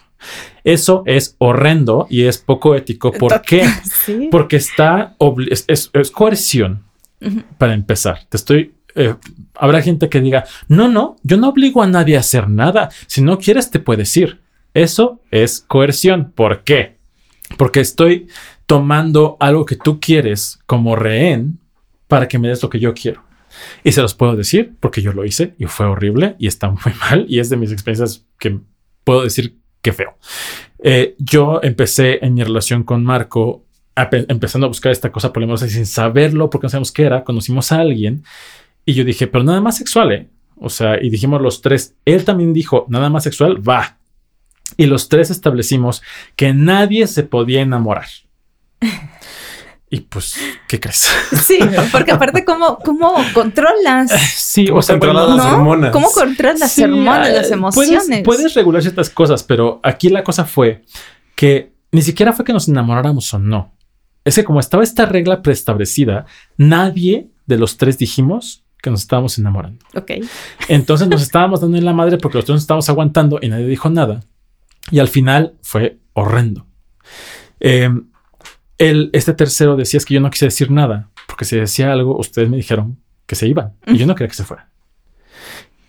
[0.63, 3.11] Eso es horrendo y es poco ético.
[3.11, 3.65] ¿Por qué?
[4.05, 4.29] Sí.
[4.31, 5.15] Porque está
[5.49, 6.83] es, es- es coerción
[7.57, 8.25] para empezar.
[8.29, 8.73] Te estoy.
[8.95, 9.15] eh,
[9.55, 12.89] habrá gente que diga: No, no, yo no obligo a nadie a hacer nada.
[13.07, 14.41] Si no quieres, te puedes ir.
[14.73, 16.31] Eso es coerción.
[16.33, 16.97] ¿Por qué?
[17.57, 18.27] Porque estoy
[18.65, 21.59] tomando algo que tú quieres como rehén
[22.07, 23.23] para que me des lo que yo quiero.
[23.83, 26.93] Y se los puedo decir porque yo lo hice y fue horrible y está muy
[27.01, 28.59] mal y es de mis experiencias que
[29.03, 30.15] puedo decir que feo.
[30.83, 33.63] Eh, yo empecé en mi relación con Marco
[33.95, 37.71] empezando a buscar esta cosa poliamorosa y sin saberlo porque no sabemos qué era, conocimos
[37.71, 38.23] a alguien
[38.85, 40.27] y yo dije, pero nada más sexual, ¿eh?
[40.55, 43.97] O sea, y dijimos los tres, él también dijo, nada más sexual, va.
[44.77, 46.01] Y los tres establecimos
[46.35, 48.07] que nadie se podía enamorar.
[49.93, 50.35] Y pues,
[50.69, 51.05] ¿qué crees?
[51.43, 51.59] Sí,
[51.91, 54.09] porque aparte, ¿cómo, cómo controlas?
[54.35, 55.57] Sí, ¿Cómo o sea, controlas bueno, las ¿No?
[55.57, 55.91] hormonas?
[55.91, 58.05] ¿Cómo controlas las Sí, hormonas, ah, las emociones?
[58.05, 60.83] Puedes, puedes regular ciertas cosas, pero aquí la cosa fue
[61.35, 63.73] que ni siquiera fue que nos enamoráramos o no.
[64.23, 66.25] Es que como estaba esta regla preestablecida,
[66.55, 69.85] nadie de los tres dijimos que nos estábamos enamorando.
[69.93, 70.11] Ok.
[70.69, 73.65] Entonces nos estábamos dando en la madre porque los tres nos estábamos aguantando y nadie
[73.65, 74.21] dijo nada.
[74.89, 76.65] Y al final fue horrendo.
[77.59, 77.89] Eh,
[78.89, 82.17] el, este tercero decía es que yo no quise decir nada porque si decía algo,
[82.17, 84.67] ustedes me dijeron que se iban y yo no quería que se fuera.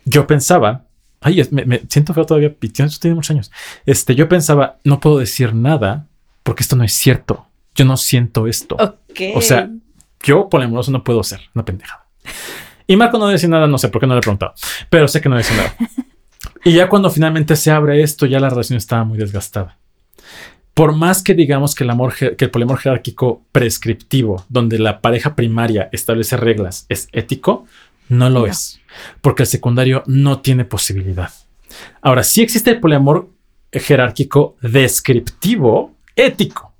[0.04, 0.84] Yo pensaba,
[1.20, 3.50] ay, es- me, me siento feo todavía, y tiene, muchos años.
[3.86, 6.06] Este, yo pensaba, no puedo decir nada
[6.42, 7.46] porque esto no es cierto.
[7.74, 8.76] Yo no siento esto.
[9.34, 9.70] O sea,
[10.22, 12.06] yo poliamoroso no puedo ser una pendejada.
[12.86, 14.54] Y Marco no decía nada, no sé por qué no le he preguntado,
[14.90, 15.74] pero sé que no decía nada.
[16.64, 19.78] Y ya cuando finalmente se abre esto, ya la relación estaba muy desgastada.
[20.74, 25.36] Por más que digamos que el amor, que el poliamor jerárquico prescriptivo, donde la pareja
[25.36, 27.66] primaria establece reglas, es ético,
[28.08, 28.46] no lo No.
[28.46, 28.80] es,
[29.20, 31.30] porque el secundario no tiene posibilidad.
[32.00, 33.30] Ahora, sí existe el poliamor
[33.72, 36.72] jerárquico descriptivo ético,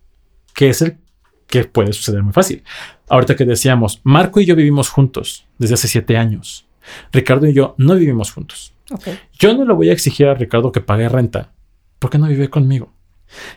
[0.55, 0.99] que es el
[1.47, 2.63] que puede suceder muy fácil.
[3.09, 6.67] Ahorita que decíamos, Marco y yo vivimos juntos desde hace siete años.
[7.13, 8.73] Ricardo y yo no vivimos juntos.
[9.39, 11.53] Yo no le voy a exigir a Ricardo que pague renta
[11.99, 12.93] porque no vive conmigo.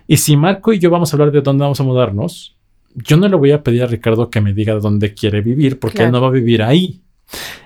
[0.08, 2.56] Y si Marco y yo vamos a hablar de dónde vamos a mudarnos,
[2.96, 6.04] yo no le voy a pedir a Ricardo que me diga dónde quiere vivir porque
[6.04, 7.02] él no va a vivir ahí.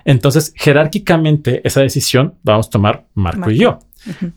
[0.06, 3.80] Entonces, jerárquicamente, esa decisión la vamos a tomar Marco, y yo.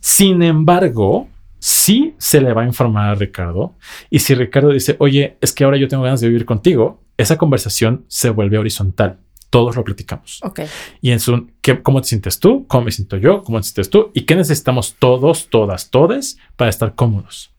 [0.01, 3.75] Sin embargo, sí se le va a informar a Ricardo.
[4.11, 7.39] Y si Ricardo dice, oye, es que ahora yo tengo ganas de vivir contigo, esa
[7.39, 9.19] conversación se vuelve horizontal.
[9.53, 10.41] Todos lo platicamos.
[10.43, 10.61] Ok.
[11.03, 12.65] Y en su, ¿qué, ¿cómo te sientes tú?
[12.67, 13.43] ¿Cómo me siento yo?
[13.43, 14.11] ¿Cómo te sientes tú?
[14.15, 17.53] ¿Y qué necesitamos todos, todas, todes para estar cómodos?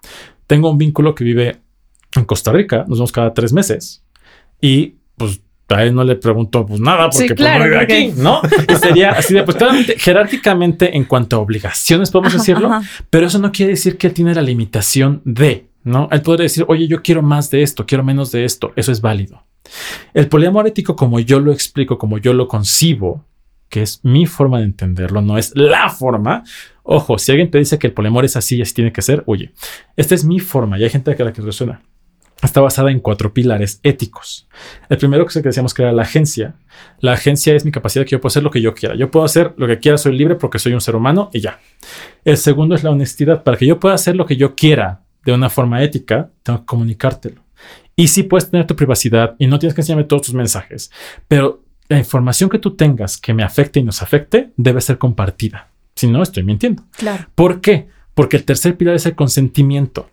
[0.48, 1.62] Tengo un vínculo que vive
[2.16, 4.04] en Costa Rica, nos vemos cada tres meses
[4.60, 8.42] y pues a él no le pregunto pues nada porque pues, no vive aquí, ¿no?
[8.80, 9.58] sería así de pues
[9.98, 12.72] jerárquicamente en cuanto a obligaciones podemos decirlo,
[13.10, 16.08] pero eso no quiere decir que él tiene la limitación de, ¿no?
[16.12, 19.02] Él podría decir, oye, yo quiero más de esto, quiero menos de esto, eso es
[19.02, 19.44] válido.
[20.14, 23.26] El poliamor ético, como yo lo explico, como yo lo concibo,
[23.70, 26.44] que es mi forma de entenderlo, no es la forma.
[26.84, 29.24] Ojo, si alguien te dice que el poliamor es así y así tiene que ser,
[29.26, 29.52] oye,
[29.96, 31.82] esta es mi forma y hay gente a la que resuena
[32.46, 34.48] está basada en cuatro pilares éticos.
[34.90, 36.56] El primero que decíamos que era la agencia.
[37.00, 38.96] La agencia es mi capacidad que yo puedo hacer lo que yo quiera.
[38.96, 41.60] Yo puedo hacer lo que quiera, soy libre porque soy un ser humano y ya.
[42.26, 43.44] El segundo es la honestidad.
[43.44, 46.66] Para que yo pueda hacer lo que yo quiera de una forma ética, tengo que
[46.66, 47.42] comunicártelo.
[47.96, 50.92] Y sí puedes tener tu privacidad y no tienes que enseñarme todos tus mensajes,
[51.28, 55.70] pero la información que tú tengas que me afecte y nos afecte debe ser compartida.
[55.96, 56.84] Si no, estoy mintiendo.
[56.98, 57.28] Claro.
[57.36, 57.88] ¿Por qué?
[58.16, 60.10] Porque el tercer pilar es el consentimiento.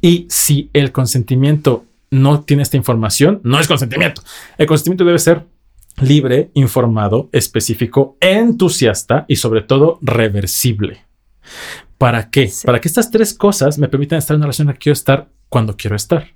[0.00, 4.22] Y si el consentimiento no tiene esta información, no es consentimiento.
[4.58, 5.46] El consentimiento debe ser
[6.00, 11.04] libre, informado, específico, entusiasta y sobre todo reversible.
[11.98, 12.50] ¿Para qué?
[12.64, 14.94] Para que estas tres cosas me permitan estar en una relación en la que quiero
[14.94, 16.28] estar cuando quiero estar.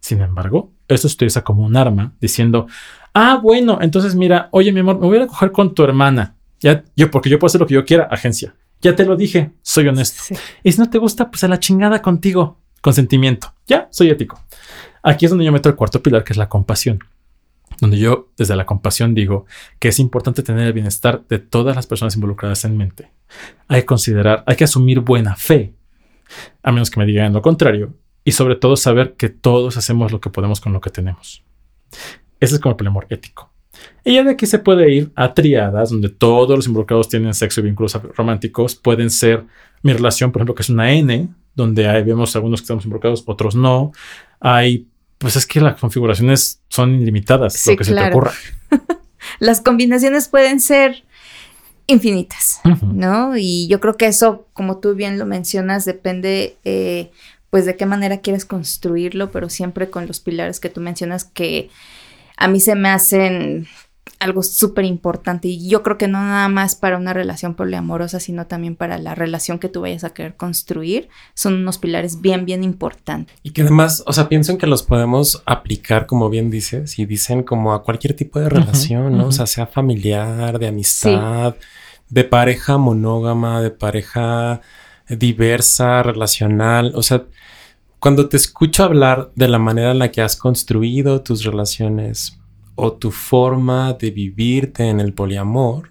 [0.00, 2.66] Sin embargo, esto se utiliza como un arma diciendo,
[3.14, 6.36] ah, bueno, entonces mira, oye, mi amor, me voy a coger con tu hermana.
[6.60, 8.54] Ya, yo, porque yo puedo hacer lo que yo quiera, agencia.
[8.80, 10.34] Ya te lo dije, soy honesto.
[10.62, 13.52] Y si no te gusta, pues a la chingada contigo consentimiento.
[13.66, 14.40] Ya, soy ético.
[15.02, 17.00] Aquí es donde yo meto el cuarto pilar, que es la compasión.
[17.80, 19.46] Donde yo desde la compasión digo
[19.78, 23.10] que es importante tener el bienestar de todas las personas involucradas en mente.
[23.68, 25.74] Hay que considerar, hay que asumir buena fe,
[26.62, 30.20] a menos que me digan lo contrario, y sobre todo saber que todos hacemos lo
[30.20, 31.44] que podemos con lo que tenemos.
[32.40, 33.50] Ese es como el amor ético.
[34.04, 37.60] Y ya de aquí se puede ir a triadas donde todos los involucrados tienen sexo
[37.60, 38.74] y vínculos románticos.
[38.74, 39.44] Pueden ser
[39.82, 43.24] mi relación, por ejemplo, que es una N, donde hay, vemos algunos que estamos involucrados,
[43.26, 43.92] otros no.
[44.40, 44.86] Hay,
[45.18, 48.32] pues es que las configuraciones son ilimitadas, lo que se te ocurra.
[49.38, 51.04] las combinaciones pueden ser
[51.86, 53.36] infinitas, ¿no?
[53.36, 57.10] Y yo creo que eso, como tú bien lo mencionas, depende, eh,
[57.50, 61.70] pues, de qué manera quieres construirlo, pero siempre con los pilares que tú mencionas que
[62.36, 63.68] a mí se me hacen
[64.26, 68.46] algo súper importante y yo creo que no nada más para una relación poliamorosa, sino
[68.46, 72.62] también para la relación que tú vayas a querer construir, son unos pilares bien, bien
[72.62, 73.34] importantes.
[73.42, 77.06] Y que además, o sea, pienso en que los podemos aplicar, como bien dices, y
[77.06, 79.28] dicen como a cualquier tipo de relación, ¿no?
[79.28, 81.56] O sea, sea familiar, de amistad,
[82.08, 84.60] de pareja monógama, de pareja
[85.08, 87.24] diversa, relacional, o sea,
[87.98, 92.38] cuando te escucho hablar de la manera en la que has construido tus relaciones
[92.76, 95.90] o tu forma de vivirte en el poliamor,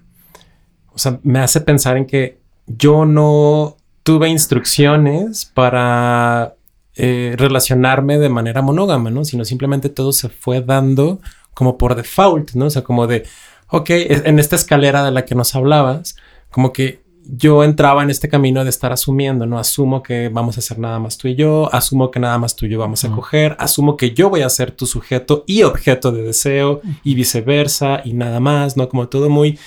[0.93, 6.55] o sea, me hace pensar en que yo no tuve instrucciones para
[6.95, 9.25] eh, relacionarme de manera monógama, ¿no?
[9.25, 11.19] Sino simplemente todo se fue dando
[11.53, 12.67] como por default, ¿no?
[12.67, 13.25] O sea, como de,
[13.69, 16.15] ok, en esta escalera de la que nos hablabas,
[16.49, 19.57] como que yo entraba en este camino de estar asumiendo, ¿no?
[19.57, 22.65] Asumo que vamos a hacer nada más tú y yo, asumo que nada más tú
[22.65, 26.11] y yo vamos a coger, asumo que yo voy a ser tu sujeto y objeto
[26.11, 28.87] de deseo y viceversa y nada más, ¿no?
[28.89, 29.57] Como todo muy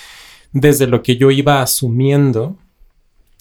[0.51, 2.55] desde lo que yo iba asumiendo.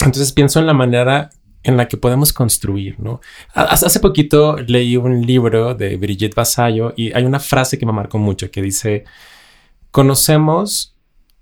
[0.00, 1.31] Entonces pienso en la manera
[1.62, 3.20] en la que podemos construir, ¿no?
[3.54, 8.18] Hace poquito leí un libro de Brigitte Vasallo y hay una frase que me marcó
[8.18, 9.04] mucho que dice,
[9.90, 10.98] conocemos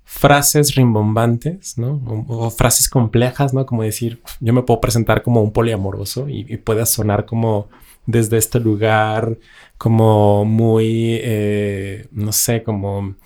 [0.08, 2.00] frases rimbombantes, ¿no?
[2.28, 3.66] O, frases complejas, ¿no?
[3.66, 7.68] Como decir, yo me puedo presentar como un poliamoroso y, y puede sonar como
[8.06, 9.36] desde este lugar,
[9.76, 13.16] como muy, eh, no sé, como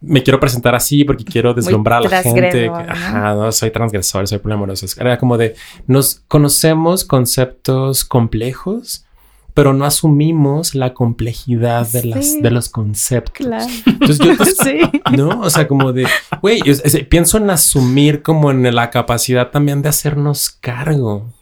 [0.00, 2.68] me quiero presentar así porque quiero deslumbrar a la gente.
[2.68, 4.86] Ajá, no, soy transgresor, soy poliamoroso.
[5.00, 5.54] Era como de,
[5.86, 9.06] nos conocemos conceptos complejos
[9.54, 13.46] pero no asumimos la complejidad de, las, de los conceptos.
[13.46, 13.72] Claro.
[13.86, 14.80] Entonces yo, sí.
[15.16, 15.40] ¿no?
[15.40, 16.06] O sea, como de,
[16.42, 16.60] güey,
[17.08, 21.32] pienso en asumir como en la capacidad también de hacernos cargo.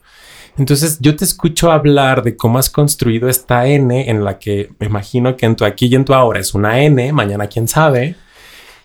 [0.59, 4.87] Entonces yo te escucho hablar de cómo has construido esta N en la que me
[4.87, 8.17] imagino que en tu aquí y en tu ahora es una N, mañana quién sabe,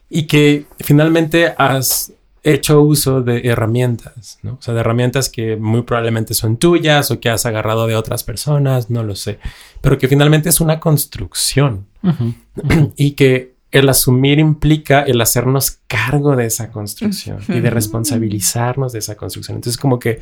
[0.09, 2.13] y que finalmente has
[2.43, 4.53] hecho uso de herramientas, ¿no?
[4.53, 8.23] O sea, de herramientas que muy probablemente son tuyas o que has agarrado de otras
[8.23, 9.39] personas, no lo sé,
[9.81, 11.87] pero que finalmente es una construcción
[12.95, 18.99] y que el asumir implica el hacernos cargo de esa construcción y de responsabilizarnos de
[18.99, 19.57] esa construcción.
[19.57, 20.21] Entonces, como que,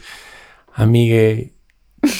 [0.73, 1.53] amigue,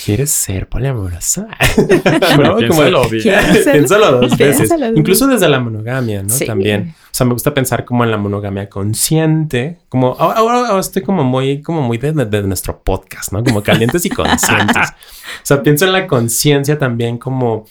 [0.06, 1.48] ¿Quieres ser poliamorosa?
[2.36, 3.36] Bueno, piénsalo bien.
[3.72, 4.70] Piénsalo dos veces.
[4.96, 6.30] Incluso desde la monogamia, ¿no?
[6.30, 6.46] Sí.
[6.46, 6.94] También.
[6.98, 9.80] O sea, me gusta pensar como en la monogamia consciente.
[9.90, 13.44] Como ahora, ahora- ahora estoy como muy, como muy de, de nuestro podcast, ¿no?
[13.44, 14.90] Como calientes y conscientes.
[14.90, 17.66] o sea, pienso en la conciencia también como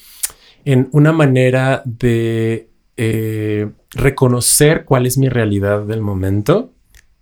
[0.63, 6.71] en una manera de eh, reconocer cuál es mi realidad del momento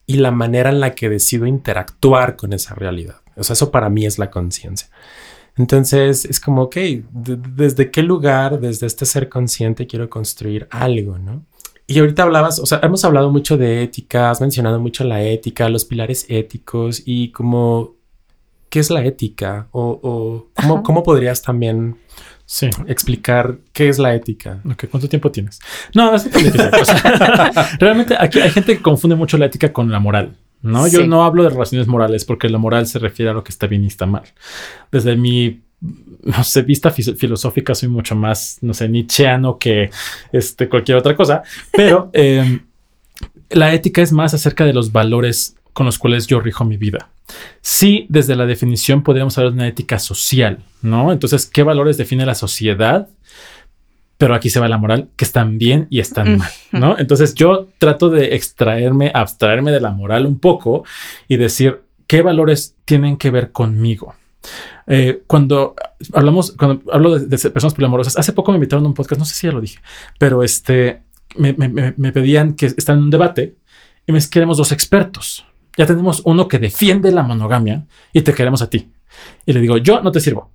[0.05, 3.15] y la manera en la que decido interactuar con esa realidad.
[3.35, 4.87] O sea, eso para mí es la conciencia.
[5.55, 11.17] Entonces es como, ok, de- ¿desde qué lugar, desde este ser consciente quiero construir algo,
[11.19, 11.45] no?
[11.85, 15.67] Y ahorita hablabas, o sea, hemos hablado mucho de ética, has mencionado mucho la ética,
[15.69, 17.95] los pilares éticos y como,
[18.69, 19.67] ¿qué es la ética?
[19.71, 21.97] O, o ¿cómo, podrías también
[22.45, 22.69] Sí.
[22.87, 24.61] explicar qué es la ética?
[24.69, 25.59] Ok, ¿cuánto tiempo tienes?
[25.93, 26.59] No, es difícil.
[26.61, 30.37] O sea, realmente aquí hay gente que confunde mucho la ética con la moral.
[30.63, 33.51] No, yo no hablo de relaciones morales porque la moral se refiere a lo que
[33.51, 34.23] está bien y está mal.
[34.91, 35.61] Desde mi
[36.23, 39.89] no sé, vista filosófica soy mucho más, no sé, nietzscheano que
[40.31, 42.61] este, cualquier otra cosa, pero eh,
[43.49, 47.09] la ética es más acerca de los valores con los cuales yo rijo mi vida.
[47.61, 51.11] Sí, desde la definición podríamos hablar de una ética social, ¿no?
[51.11, 53.09] Entonces, ¿qué valores define la sociedad?
[54.17, 56.97] Pero aquí se va la moral, que están bien y están mal, ¿no?
[56.97, 60.85] Entonces yo trato de extraerme, abstraerme de la moral un poco
[61.27, 64.15] y decir qué valores tienen que ver conmigo.
[64.87, 65.75] Eh, cuando
[66.13, 69.25] hablamos, cuando hablo de, de personas poliamorosas, hace poco me invitaron a un podcast, no
[69.25, 69.79] sé si ya lo dije,
[70.19, 71.01] pero este
[71.37, 73.55] me, me- me- me pedían que están en un debate
[74.05, 75.45] y me queremos dos expertos.
[75.77, 78.89] Ya tenemos uno que defiende la monogamia y te queremos a ti.
[79.45, 80.51] Y le digo, yo no te sirvo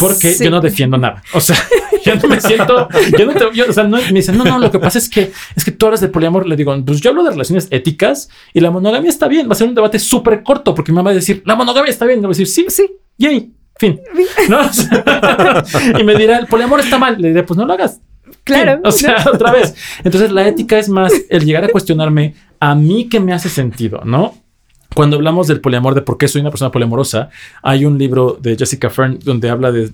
[0.00, 0.44] porque Sí.
[0.44, 1.22] yo no defiendo nada.
[1.32, 1.56] O sea,
[2.04, 4.58] yo no me siento, yo no te, yo, o sea, no, me dicen, no, no,
[4.58, 6.46] lo que pasa es que es que tú hablas de poliamor.
[6.46, 9.48] Le digo, pues yo hablo de relaciones éticas y la monogamia está bien.
[9.48, 12.04] Va a ser un debate súper corto porque me va a decir, la monogamia está
[12.06, 12.18] bien.
[12.18, 12.90] Y le voy a decir, sí, Sí.
[13.16, 14.00] yay, fin.
[14.48, 14.60] ¿No?
[14.60, 15.64] O sea,
[15.98, 17.20] y me dirá, el poliamor está mal.
[17.20, 18.00] Le diré, pues no lo hagas.
[18.44, 18.72] Claro.
[18.72, 18.80] Fin.
[18.86, 19.74] O sea, otra vez.
[20.04, 24.00] Entonces la ética es más el llegar a cuestionarme a mí que me hace sentido,
[24.04, 24.34] ¿no?
[24.94, 27.30] Cuando hablamos del poliamor, de por qué soy una persona poliamorosa,
[27.62, 29.86] hay un libro de Jessica Fern donde habla de,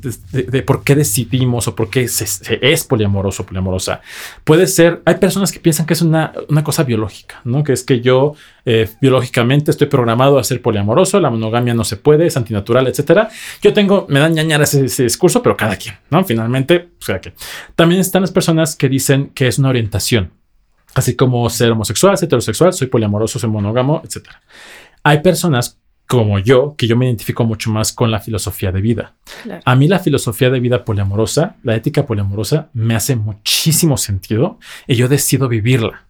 [0.63, 4.01] por qué decidimos o por qué se, es poliamoroso o poliamorosa.
[4.45, 7.63] Puede ser, hay personas que piensan que es una, una cosa biológica, ¿no?
[7.63, 11.97] Que es que yo eh, biológicamente estoy programado a ser poliamoroso, la monogamia no se
[11.97, 13.29] puede, es antinatural, etcétera.
[13.61, 16.25] Yo tengo, me dan ñañar ese, ese discurso, pero cada quien, ¿no?
[16.25, 17.35] Finalmente, pues cada quien.
[17.75, 20.33] También están las personas que dicen que es una orientación,
[20.95, 24.41] así como ser homosexual, ser heterosexual, soy poliamoroso, soy monógamo, etcétera.
[25.07, 29.15] Hay personas como yo, que yo me identifico mucho más con la filosofía de vida.
[29.45, 29.63] Claro.
[29.65, 34.97] A mí la filosofía de vida poliamorosa, la ética poliamorosa, me hace muchísimo sentido y
[34.97, 36.03] yo decido vivirla.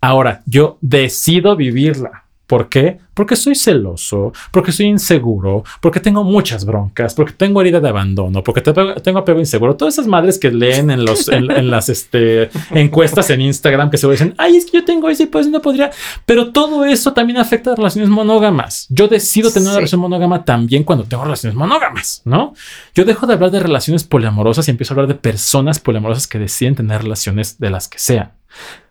[0.00, 2.24] Ahora, yo decido vivirla.
[2.46, 2.98] ¿Por qué?
[3.14, 8.42] Porque soy celoso, porque soy inseguro, porque tengo muchas broncas, porque tengo herida de abandono,
[8.42, 9.74] porque te- tengo apego inseguro.
[9.76, 13.96] Todas esas madres que leen en, los, en, en las este, encuestas en Instagram que
[13.96, 15.90] se dicen, ay, es que yo tengo eso y pues no podría.
[16.26, 18.86] Pero todo eso también afecta a relaciones monógamas.
[18.90, 22.54] Yo decido tener una relación monógama también cuando tengo relaciones monógamas, ¿no?
[22.94, 26.38] Yo dejo de hablar de relaciones poliamorosas y empiezo a hablar de personas poliamorosas que
[26.38, 28.32] deciden tener relaciones de las que sean.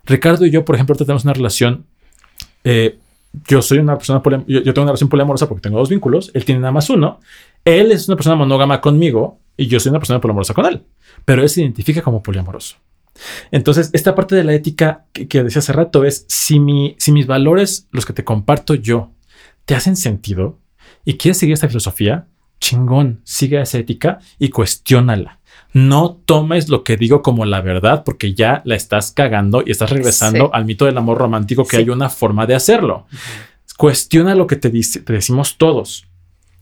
[0.06, 1.86] Ricardo y yo, por ejemplo, tenemos una relación.
[2.64, 2.98] eh,
[3.48, 6.32] yo soy una persona, yo, yo tengo una relación poliamorosa porque tengo dos vínculos.
[6.34, 7.20] Él tiene nada más uno.
[7.66, 10.84] Él es una persona monógama conmigo y yo soy una persona poliamorosa con él.
[11.26, 12.78] Pero él se identifica como poliamoroso.
[13.52, 17.12] Entonces, esta parte de la ética que, que decía hace rato es si, mi, si
[17.12, 19.12] mis valores, los que te comparto yo,
[19.66, 20.60] te hacen sentido
[21.06, 22.28] y quieres seguir esta filosofía,
[22.60, 25.41] chingón, sigue esa ética y cuestiónala.
[25.74, 29.90] No tomes lo que digo como la verdad porque ya la estás cagando y estás
[29.90, 30.52] regresando Sí.
[30.54, 31.84] al mito del amor romántico que Sí.
[31.84, 33.06] hay una forma de hacerlo.
[33.78, 36.06] Cuestiona lo que te, dice- te decimos todos.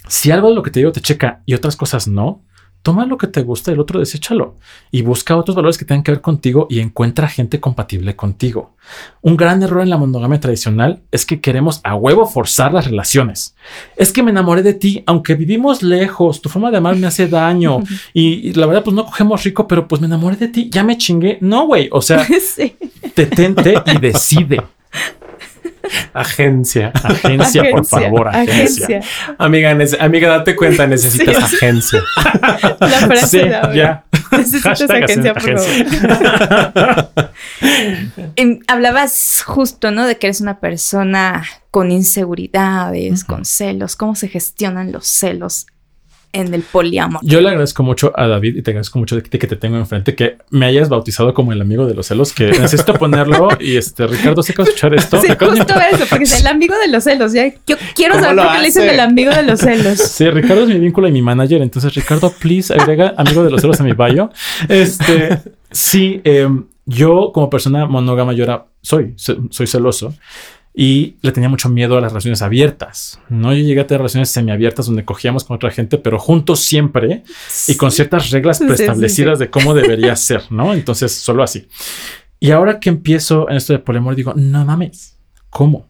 [0.08, 2.44] Si algo de lo que te digo te checa y otras cosas no,
[2.82, 4.56] toma lo que te gusta y el otro deséchalo
[4.92, 8.76] y busca otros valores que tengan que ver contigo y encuentra gente compatible contigo.
[9.22, 13.56] Un gran error en la monogamia tradicional es que queremos a huevo forzar las relaciones.
[13.96, 17.28] Es que me enamoré de ti, aunque vivimos lejos, tu forma de amar me hace
[17.28, 17.80] daño
[18.14, 20.84] y, y la verdad pues no cogemos rico, pero pues me enamoré de ti, ya
[20.84, 21.38] me chingué.
[21.42, 22.26] No, güey, o sea,
[22.56, 22.76] sí.
[23.16, 24.62] detente y decide.
[26.14, 26.92] Agencia.
[27.04, 29.02] Agencia, por favor, agencia.
[29.38, 31.56] Amiga, nece- amiga, date cuenta, necesitas Sí.
[31.58, 32.02] agencia.
[32.80, 33.76] La frase Sí, de ahora.
[33.76, 34.04] ya.
[34.32, 35.86] Necesitas Hashtag agencia, por agencia.
[36.74, 37.30] favor.
[38.68, 40.06] Hablabas justo, ¿no?
[40.06, 43.96] De que eres una persona con inseguridades, con celos.
[43.96, 45.68] ¿Cómo se gestionan los celos
[46.32, 47.22] en el poliamor?
[47.24, 50.16] Yo le agradezco mucho a David y te agradezco mucho de que te tengo enfrente,
[50.16, 53.50] que me hayas bautizado como el amigo de los celos, que necesito ponerlo.
[53.60, 55.20] Y este, Ricardo, sé que escuchar esto.
[55.22, 57.34] Sí, justo eso, porque es el amigo de los celos.
[57.34, 59.98] Ya, yo quiero ¿Cómo saber por qué le dicen el amigo de los celos.
[59.98, 61.62] Sí, Ricardo es mi vínculo y mi manager.
[61.62, 64.32] Entonces, Ricardo, please agrega amigo de los celos a mi bio.
[64.68, 65.40] Este,
[65.72, 70.14] sí, em, yo como persona monógama, yo era, soy, soy celoso
[70.74, 73.20] y le tenía mucho miedo a las relaciones abiertas.
[73.28, 77.24] No, yo llegué a tener relaciones semiabiertas donde cogíamos con otra gente, pero juntos siempre
[77.68, 79.46] y con ciertas reglas Sí, sí, preestablecidas sí.
[79.46, 80.74] de cómo debería ser, ¿no?
[80.74, 81.68] Entonces, solo así.
[82.40, 85.18] Y ahora que empiezo en esto de poliamor, digo, no mames,
[85.50, 85.90] ¿cómo?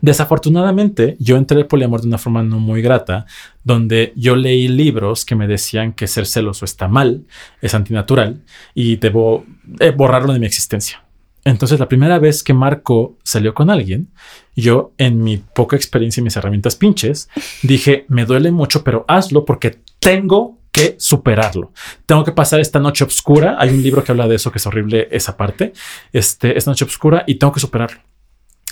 [0.00, 3.26] Desafortunadamente, yo entré al poliamor de una forma no muy grata,
[3.64, 7.24] donde yo leí libros que me decían que ser celoso está mal,
[7.60, 8.42] es antinatural
[8.74, 9.44] y debo
[9.78, 11.02] eh, borrarlo de mi existencia.
[11.44, 14.10] Entonces, la primera vez que Marco salió con alguien,
[14.54, 17.28] yo, en mi poca experiencia y mis herramientas pinches,
[17.62, 21.72] dije, me duele mucho, pero hazlo porque tengo que superarlo.
[22.06, 23.56] Tengo que pasar esta noche oscura.
[23.58, 25.72] Hay un libro que habla de eso, que es horrible esa parte.
[26.12, 28.00] Este, esta noche oscura y tengo que superarlo.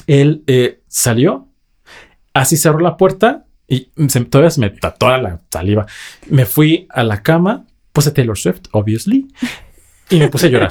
[0.06, 1.48] Él eh, salió,
[2.34, 5.86] así cerró la puerta y se, todavía se me tatuó la saliva.
[6.28, 9.28] Me fui a la cama, puse Taylor Swift, obviously,
[10.10, 10.70] y me puse a llorar.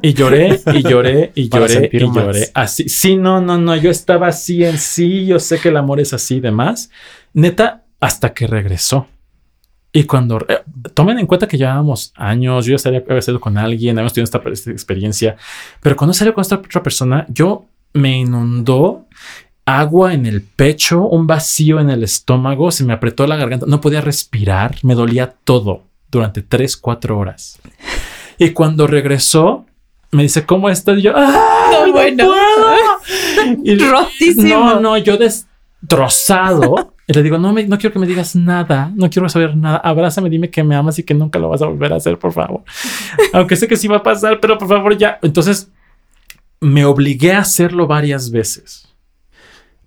[0.00, 2.16] Y lloré, y lloré, y lloré, y más.
[2.16, 2.48] lloré.
[2.54, 6.00] Así, sí, no, no, no, yo estaba así en sí, yo sé que el amor
[6.00, 6.90] es así y demás.
[7.32, 9.08] Neta, hasta que regresó.
[9.92, 10.62] Y cuando eh,
[10.94, 14.24] tomen en cuenta que llevábamos años, yo ya estaría había salido con alguien, habíamos tenido
[14.24, 15.36] esta, esta experiencia,
[15.80, 19.06] pero cuando salió con esta otra persona, yo me inundó
[19.64, 23.80] agua en el pecho, un vacío en el estómago, se me apretó la garganta, no
[23.80, 27.58] podía respirar, me dolía todo durante tres, cuatro horas.
[28.38, 29.66] Y cuando regresó,
[30.10, 30.98] me dice, ¿cómo estás?
[30.98, 31.70] Y yo, ¡ah!
[31.86, 32.24] No, bueno.
[32.26, 33.58] puedo".
[33.64, 34.44] Y- Rotísimo.
[34.58, 36.92] no, no, yo destrozado.
[37.06, 39.78] Y le digo, no, me, no quiero que me digas nada, no quiero saber nada,
[39.78, 42.32] abrázame, dime que me amas y que nunca lo vas a volver a hacer, por
[42.32, 42.62] favor.
[43.32, 45.18] Aunque sé que sí va a pasar, pero por favor ya.
[45.22, 45.70] Entonces
[46.60, 48.87] me obligué a hacerlo varias veces.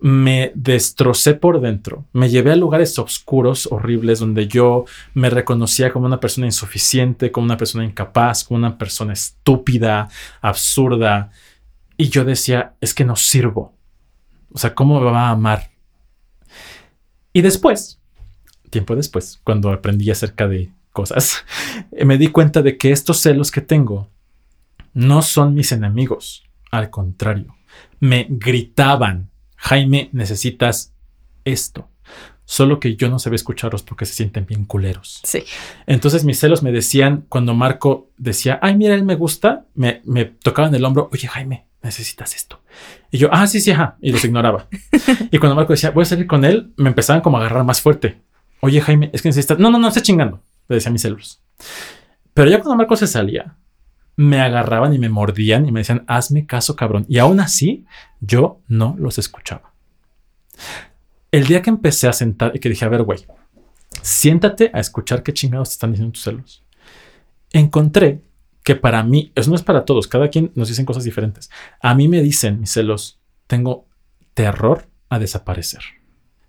[0.01, 6.07] Me destrocé por dentro, me llevé a lugares oscuros, horribles, donde yo me reconocía como
[6.07, 10.09] una persona insuficiente, como una persona incapaz, como una persona estúpida,
[10.41, 11.31] absurda.
[11.97, 13.75] Y yo decía, es que no sirvo.
[14.51, 15.69] O sea, ¿cómo me va a amar?
[17.33, 17.99] Y después,
[18.69, 21.45] tiempo después, cuando aprendí acerca de cosas,
[22.05, 24.09] me di cuenta de que estos celos que tengo
[24.93, 26.43] no son mis enemigos.
[26.71, 27.55] Al contrario,
[27.99, 29.29] me gritaban,
[29.61, 30.93] Jaime, necesitas
[31.45, 31.87] esto.
[32.45, 35.21] Solo que yo no sabía escucharlos porque se sienten bien culeros.
[35.23, 35.43] Sí.
[35.85, 40.25] Entonces mis celos me decían, cuando Marco decía, ay, mira, él me gusta, me, me
[40.25, 42.61] tocaban el hombro, oye, Jaime, necesitas esto.
[43.11, 44.67] Y yo, ah, sí, sí, ajá, y los ignoraba.
[45.31, 47.81] y cuando Marco decía, voy a salir con él, me empezaban como a agarrar más
[47.81, 48.19] fuerte.
[48.61, 51.39] Oye, Jaime, es que necesitas, no, no, no, esté chingando, le decía a mis celos.
[52.33, 53.55] Pero ya cuando Marco se salía,
[54.15, 57.05] me agarraban y me mordían y me decían, hazme caso, cabrón.
[57.07, 57.85] Y aún así,
[58.19, 59.73] yo no los escuchaba.
[61.31, 63.25] El día que empecé a sentar y que dije, a ver, güey,
[64.01, 66.63] siéntate a escuchar qué chingados te están diciendo tus celos.
[67.51, 68.21] Encontré
[68.63, 71.49] que para mí, eso no es para todos, cada quien nos dicen cosas diferentes.
[71.81, 73.87] A mí me dicen mis celos, tengo
[74.33, 75.81] terror a desaparecer.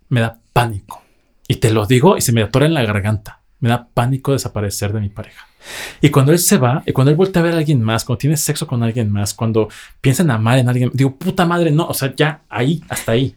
[0.08, 1.02] Me da pánico.
[1.48, 3.41] Y te lo digo y se me atora en la garganta.
[3.62, 5.46] Me da pánico desaparecer de mi pareja.
[6.00, 8.18] Y cuando él se va, y cuando él vuelve a ver a alguien más, cuando
[8.18, 9.68] tiene sexo con alguien más, cuando
[10.00, 13.36] piensa en amar en alguien, digo, puta madre, no, o sea, ya ahí, hasta ahí.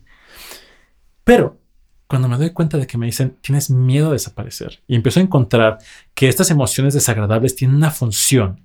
[1.23, 1.59] Pero
[2.07, 5.23] cuando me doy cuenta de que me dicen, tienes miedo a desaparecer, y empiezo a
[5.23, 5.77] encontrar
[6.15, 8.61] que estas emociones desagradables tienen una función,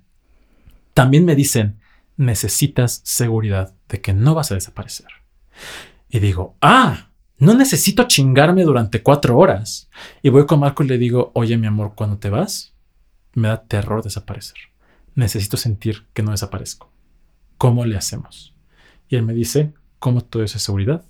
[0.95, 1.77] también me dicen,
[2.17, 5.07] necesitas seguridad de que no vas a desaparecer.
[6.09, 7.10] Y digo, ah,
[7.41, 9.89] no necesito chingarme durante cuatro horas.
[10.21, 12.75] Y voy con Marco y le digo, oye, mi amor, cuando te vas,
[13.33, 14.57] me da terror desaparecer.
[15.15, 16.91] Necesito sentir que no desaparezco.
[17.57, 18.53] ¿Cómo le hacemos?
[19.09, 21.03] Y él me dice, ¿cómo todo eso es seguridad?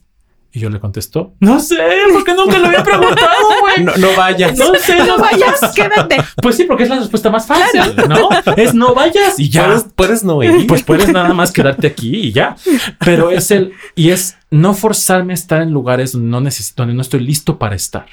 [0.53, 1.77] Y yo le contesto, no sé,
[2.11, 3.85] porque nunca lo había preguntado, güey.
[3.85, 4.57] No, no vayas.
[4.57, 6.17] No sé, No vayas, quédate.
[6.41, 8.27] Pues sí, porque es la respuesta más fácil, ¿no?
[8.57, 9.67] Es no vayas y ya.
[9.67, 10.67] Puedes, puedes no ir.
[10.67, 12.57] Pues puedes nada más quedarte aquí y ya.
[12.99, 16.95] Pero es el, y es no forzarme a estar en lugares donde no necesito, donde
[16.95, 18.07] no estoy listo para estar.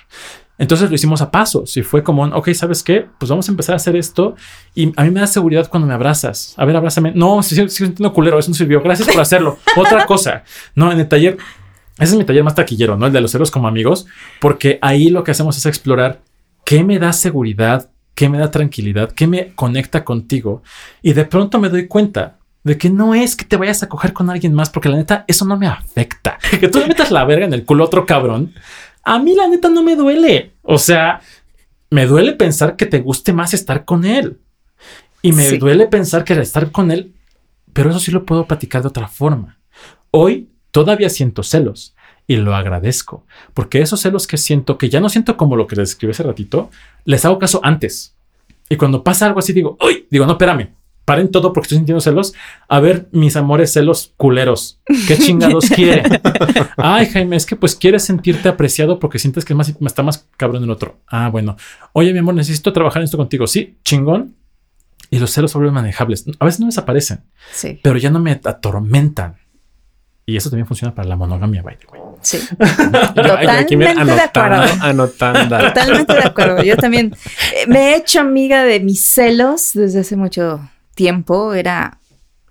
[0.58, 3.06] Entonces lo hicimos a pasos y fue como, ok, ¿sabes qué?
[3.18, 4.34] Pues vamos a empezar a hacer esto
[4.74, 6.54] y a mí me da seguridad cuando me abrazas.
[6.56, 7.12] A ver, abrázame.
[7.14, 8.80] No, sigo, sigo sintiendo culero, eso no sirvió.
[8.82, 9.58] Gracias por hacerlo.
[9.76, 10.42] Otra cosa.
[10.74, 11.38] No, en el taller,
[11.98, 13.06] Ese es mi taller más taquillero, ¿no?
[13.06, 14.06] El de los celos como amigos,
[14.40, 16.20] porque ahí lo que hacemos es explorar
[16.64, 20.62] qué me da seguridad, qué me da tranquilidad, qué me conecta contigo.
[21.02, 24.12] Y de pronto me doy cuenta de que no es que te vayas a coger
[24.12, 26.38] con alguien más, porque la neta, eso no me afecta.
[26.60, 28.52] Que tú le metas la verga en el culo a otro cabrón.
[29.04, 30.52] A mí la neta no me duele.
[30.62, 31.20] O sea,
[31.90, 34.38] me duele pensar que te guste más estar con él.
[35.22, 35.58] Y me Sí.
[35.58, 37.14] duele pensar que estar con él,
[37.72, 39.58] pero eso sí lo puedo platicar de otra forma.
[40.10, 41.94] Hoy todavía siento celos
[42.26, 45.76] y lo agradezco, porque esos celos que siento, que ya no siento como lo que
[45.76, 46.70] les escribí hace ratito,
[47.04, 48.14] les hago caso antes.
[48.68, 50.74] Y cuando pasa algo así, digo, uy, digo, no, espérame,
[51.08, 52.34] paren todo porque estoy sintiendo celos.
[52.68, 56.20] A ver, mis amores celos culeros, ¿qué chingados quieren?
[56.76, 60.28] Ay, Jaime, es que pues quieres sentirte apreciado porque sientes que es más, está más
[60.36, 60.98] cabrón el otro.
[61.06, 61.56] Ah, bueno.
[61.94, 63.46] Oye, mi amor, necesito trabajar en esto contigo.
[63.46, 64.34] Sí, chingón.
[65.10, 66.26] Y los celos vuelven manejables.
[66.38, 69.38] A veces no desaparecen, Sí, pero ya no me atormentan.
[70.28, 72.02] Y eso también funciona para la monogamia, by the way.
[72.20, 72.38] sí.
[72.38, 72.56] Yo
[73.14, 74.62] Totalmente de acuerdo.
[74.82, 75.68] anotando, anotando.
[75.68, 76.62] Totalmente de acuerdo.
[76.62, 77.16] Yo también
[77.54, 80.60] eh, me he hecho amiga de mis celos desde hace mucho
[80.94, 81.54] tiempo.
[81.54, 81.98] Era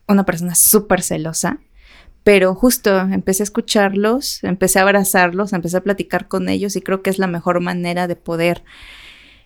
[0.07, 1.59] una persona súper celosa,
[2.23, 7.03] pero justo empecé a escucharlos, empecé a abrazarlos, empecé a platicar con ellos y creo
[7.03, 8.63] que es la mejor manera de poder,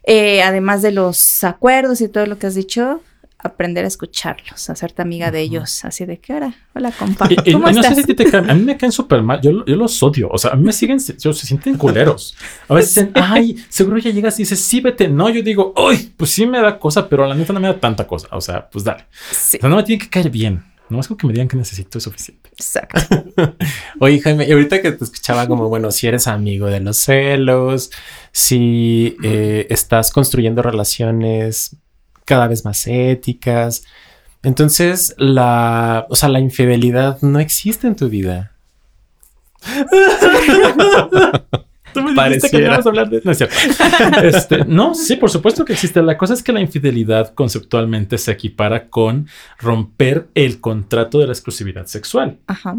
[0.03, 3.01] eh, además de los acuerdos y todo lo que has dicho,
[3.43, 7.53] aprender a escucharlos, hacerte amiga de ellos, así de que ahora, hola compa, Y, y-
[7.53, 9.41] ¿cómo y no sé si a te caen, a mí me caen súper mal.
[9.41, 10.29] Yo, yo los odio.
[10.29, 12.35] O sea, a mí me siguen, se, se sienten culeros.
[12.67, 15.07] A veces dicen, ay, seguro ya llegas y dices, sí, vete.
[15.07, 17.79] No, yo digo, uy, pues sí me da cosa, pero la neta no me da
[17.79, 18.27] tanta cosa.
[18.31, 19.05] O sea, pues dale.
[19.31, 20.63] Sí, O sea, no me tiene que caer bien.
[20.89, 22.49] No es como que me digan que necesito es suficiente.
[22.51, 22.99] exacto.
[23.99, 27.91] Oye, Jaime, y ahorita que te escuchaba como, bueno, si eres amigo de los celos,
[28.33, 31.77] si eh, estás construyendo relaciones
[32.25, 33.83] cada vez más éticas,
[34.43, 38.53] entonces la, o sea, la infidelidad no existe en tu vida.
[41.93, 43.21] Tú me dijiste que no ibas a hablar de...
[43.23, 43.55] No es cierto.
[44.23, 46.01] Este, no, sí, por supuesto que existe.
[46.01, 49.27] La cosa es que la infidelidad conceptualmente se equipara con
[49.59, 52.39] romper el contrato de la exclusividad sexual.
[52.47, 52.77] Ajá.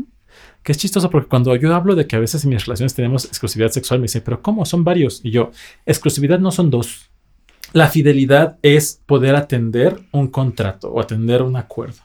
[0.62, 3.26] Que es chistoso porque cuando yo hablo de que a veces en mis relaciones tenemos
[3.26, 4.64] exclusividad sexual, me dicen, pero ¿cómo?
[4.64, 5.20] Son varios.
[5.22, 5.50] Y yo,
[5.84, 7.11] exclusividad no son dos.
[7.72, 12.02] La fidelidad es poder atender un contrato o atender un acuerdo.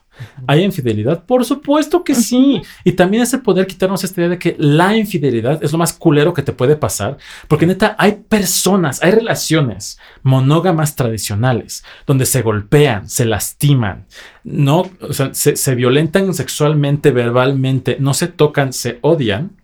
[0.47, 1.25] ¿Hay infidelidad?
[1.25, 2.61] Por supuesto que sí.
[2.83, 5.93] Y también es el poder quitarnos esta idea de que la infidelidad es lo más
[5.93, 7.17] culero que te puede pasar.
[7.47, 14.05] Porque neta, hay personas, hay relaciones monógamas tradicionales donde se golpean, se lastiman,
[14.43, 19.57] no, o sea, se, se violentan sexualmente, verbalmente, no se tocan, se odian,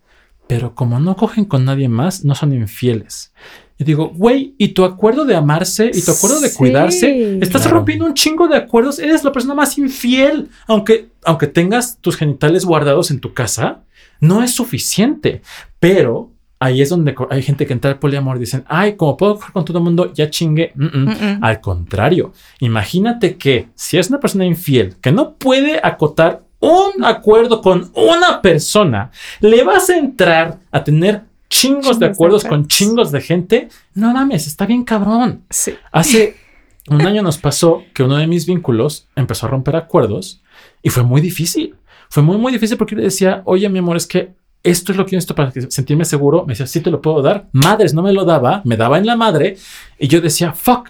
[0.48, 3.34] pero como no cogen con nadie más, no son infieles.
[3.78, 6.58] Y digo, güey, ¿y tu acuerdo de amarse y tu acuerdo de Sí.
[6.58, 7.38] cuidarse?
[7.42, 7.78] Estás Claro.
[7.78, 10.50] rompiendo un chingo de acuerdos, eres la persona más infiel.
[10.68, 13.82] Aunque, aunque tengas tus genitales guardados en tu casa,
[14.20, 15.42] no es suficiente.
[15.80, 19.36] Pero ahí es donde hay gente que entra al poliamor y dicen, ay, como puedo
[19.36, 20.72] coger con todo el mundo, ya chingue.
[20.76, 21.08] Mm, mm.
[21.08, 21.40] Mm-mm.
[21.42, 27.62] Al contrario, imagínate que si es una persona infiel que no puede acotar un acuerdo
[27.62, 29.12] con una persona,
[29.42, 32.68] le vas a entrar a tener chingos, Chingos de de acuerdos con acuerdos.
[32.68, 33.68] chingos de gente.
[33.94, 35.44] No mames, está bien cabrón.
[35.50, 35.74] Sí.
[35.92, 36.36] Hace
[36.90, 40.42] un año nos pasó que uno de mis vínculos empezó a romper acuerdos
[40.82, 41.76] y fue muy difícil.
[42.10, 44.34] Fue muy, muy difícil porque yo le decía, oye, mi amor, es que
[44.64, 46.46] esto es lo que yo necesito para sentirme seguro.
[46.46, 47.48] Me decía, sí, te lo puedo dar.
[47.52, 49.58] Madres, no me lo daba, me daba en la madre.
[50.00, 50.90] Y yo decía, fuck,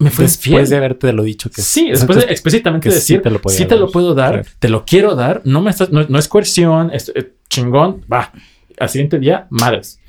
[0.00, 0.68] me fue Después infiel.
[0.68, 3.66] de haberte lo dicho que Sí, después de explícitamente que sí decir, te lo sí
[3.66, 4.48] te lo puedo dar, Claro.
[4.58, 8.32] te lo quiero dar, no me estás, no, no es coerción, es eh, chingón, va.
[8.80, 10.00] Al siguiente día, madres.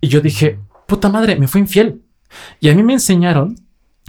[0.00, 2.02] Y yo dije, puta madre, me fue infiel.
[2.60, 3.56] Y a mí me enseñaron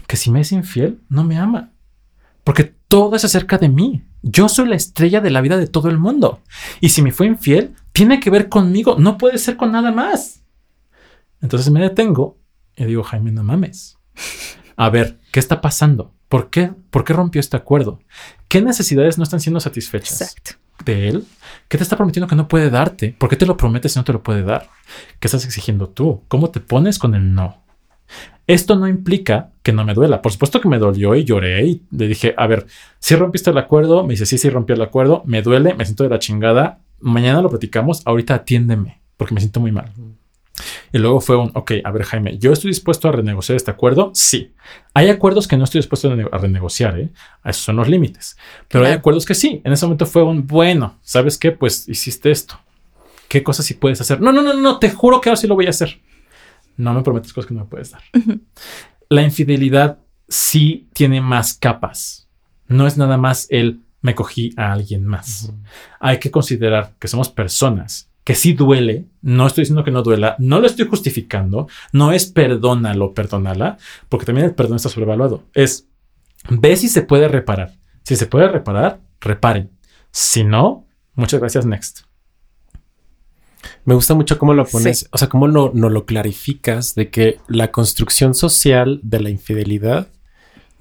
[0.07, 1.71] que si me es infiel, no me ama.
[2.43, 4.03] Porque todo es acerca de mí.
[4.21, 6.41] Yo soy la estrella de la vida de todo el mundo.
[6.79, 10.41] Y si me fue infiel, tiene que ver conmigo, no puede ser con nada más.
[11.41, 12.37] Entonces me detengo
[12.75, 13.97] y digo, Jaime, no mames.
[14.75, 16.13] A ver, ¿qué está pasando?
[16.27, 17.99] ¿Por qué, ¿Por qué rompió este acuerdo?
[18.47, 20.64] ¿Qué necesidades no están siendo satisfechas Exacto.
[20.83, 21.25] De él?
[21.67, 23.15] ¿Qué te está prometiendo que no puede darte?
[23.17, 24.69] ¿Por qué te lo prometes si no te lo puede dar?
[25.19, 26.23] ¿Qué estás exigiendo tú?
[26.27, 27.63] ¿Cómo te pones con el no?
[28.47, 30.21] Esto no implica que no me duela.
[30.21, 32.67] Por supuesto que me dolió y lloré y le dije, a ver,
[32.99, 36.03] si rompiste el acuerdo, me dice, sí, sí, rompió el acuerdo, me duele, me siento
[36.03, 39.91] de la chingada, mañana lo platicamos, ahorita atiéndeme, porque me siento muy mal.
[40.95, 44.11] Y luego fue un, ok, a ver Jaime, ¿yo estoy dispuesto a renegociar este acuerdo?
[44.13, 44.53] Sí.
[44.93, 47.09] Hay acuerdos que no estoy dispuesto a, rene- a renegociar, ¿eh?
[47.43, 48.37] Esos son los límites.
[48.69, 49.59] Pero hay acuerdos que sí.
[49.65, 51.51] En ese momento fue un, bueno, ¿sabes qué?
[51.51, 52.57] Pues hiciste esto.
[53.27, 54.21] ¿Qué cosas sí puedes hacer?
[54.21, 55.99] No, no, no, no, te juro que ahora sí lo voy a hacer.
[56.77, 58.01] No me prometes cosas que no me puedes dar.
[59.09, 62.29] La infidelidad sí tiene más capas.
[62.69, 65.51] No es nada más el me cogí a alguien más.
[65.99, 70.35] Hay que considerar que somos personas que sí duele, no estoy diciendo que no duela,
[70.39, 73.77] no lo estoy justificando, no es perdónalo, perdónala,
[74.09, 75.43] porque también el perdón está sobrevaluado.
[75.53, 75.87] Es
[76.49, 77.75] ve si se puede reparar.
[78.03, 79.69] Si se puede reparar, reparen.
[80.11, 82.01] Si no, muchas gracias, next.
[83.83, 87.39] Me gusta mucho cómo lo pones, o sea, cómo no, no lo clarificas de que
[87.47, 90.07] la construcción social de la infidelidad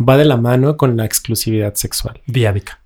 [0.01, 2.23] va de la mano con la exclusividad sexual.
[2.27, 2.84] Diádica.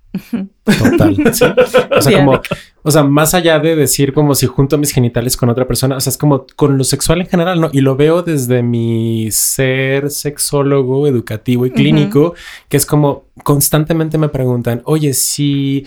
[0.63, 1.15] Total.
[1.33, 1.45] ¿sí?
[1.91, 2.41] O sea, como,
[2.81, 5.99] o sea, más allá de decir como si junto mis genitales con otra persona, o
[5.99, 7.69] sea, es como con lo sexual en general, ¿no?
[7.71, 12.33] Y lo veo desde mi ser sexólogo, educativo y clínico,
[12.67, 15.85] que es como constantemente me preguntan, oye, si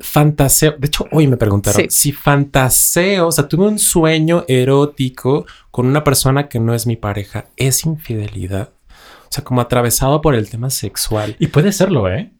[0.00, 5.86] fantaseo, de hecho hoy me preguntaron si fantaseo, o sea, tuve un sueño erótico con
[5.86, 8.70] una persona que no es mi pareja, ¿es infidelidad?
[9.24, 11.36] O sea, como atravesado por el tema sexual.
[11.38, 12.32] Y puede serlo, ¿eh?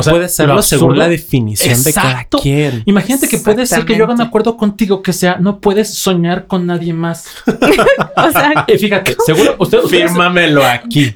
[0.00, 2.82] Y puede serlo según la definición de cada quien.
[2.86, 6.46] Imagínate que puede ser que yo haga un acuerdo contigo que sea no puedes soñar
[6.46, 7.26] con nadie más.
[7.46, 11.14] o sea, y fíjate, seguro usted, fírmamelo aquí.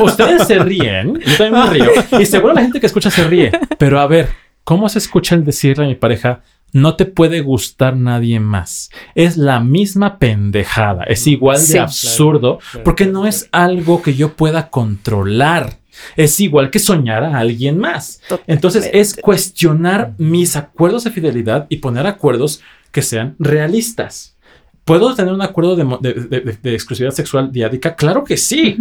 [0.00, 3.52] ustedes se ríen, yo también me río y seguro la gente que escucha se ríe.
[3.78, 4.30] Pero a ver,
[4.64, 8.90] ¿cómo se escucha el decirle a mi pareja no te puede gustar nadie más.
[9.14, 14.68] Es la misma pendejada, es igual de absurdo porque no es algo que yo pueda
[14.68, 15.78] controlar.
[16.16, 18.20] Es igual que soñar a alguien más.
[18.46, 22.60] Entonces es cuestionar mis acuerdos de fidelidad y poner acuerdos
[22.92, 24.36] que sean realistas.
[24.84, 27.96] ¿Puedo tener un acuerdo de, exclusividad sexual diádica?
[27.96, 28.78] Claro que sí.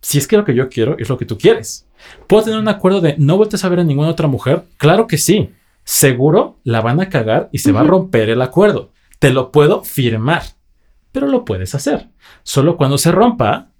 [0.00, 1.88] Si es que lo que yo quiero es lo que tú quieres.
[2.26, 4.64] ¿Puedo tener un acuerdo de no vueltes a ver a ninguna otra mujer?
[4.76, 5.50] Claro que sí.
[5.82, 8.92] Seguro la van a cagar y se va a romper el acuerdo.
[9.18, 10.42] Te lo puedo firmar,
[11.10, 12.10] pero lo puedes hacer.
[12.42, 13.70] Solo cuando se rompa,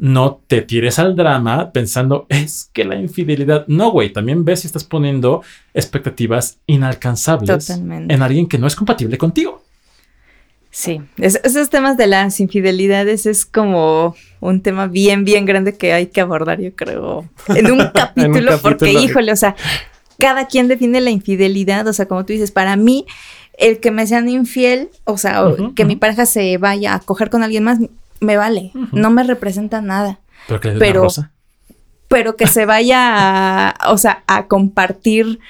[0.00, 3.66] no te tires al drama pensando, es que la infidelidad.
[3.68, 5.42] No, güey, también ves si estás poniendo
[5.74, 9.62] expectativas inalcanzables en alguien que no es compatible contigo.
[10.72, 16.06] Sí, esos temas de las infidelidades es como un tema bien, bien grande que hay
[16.06, 19.56] que abordar, yo creo, en un capítulo, porque híjole, o sea,
[20.18, 23.04] cada quien define la infidelidad, o sea, como tú dices, para mí,
[23.58, 25.44] el que me sean infiel, o sea,
[25.74, 27.80] que mi pareja se vaya a coger con alguien más,
[28.20, 30.20] me vale, no me representa nada.
[30.46, 31.06] Pero que, pero,
[32.08, 35.40] pero que se vaya a, o sea, a compartir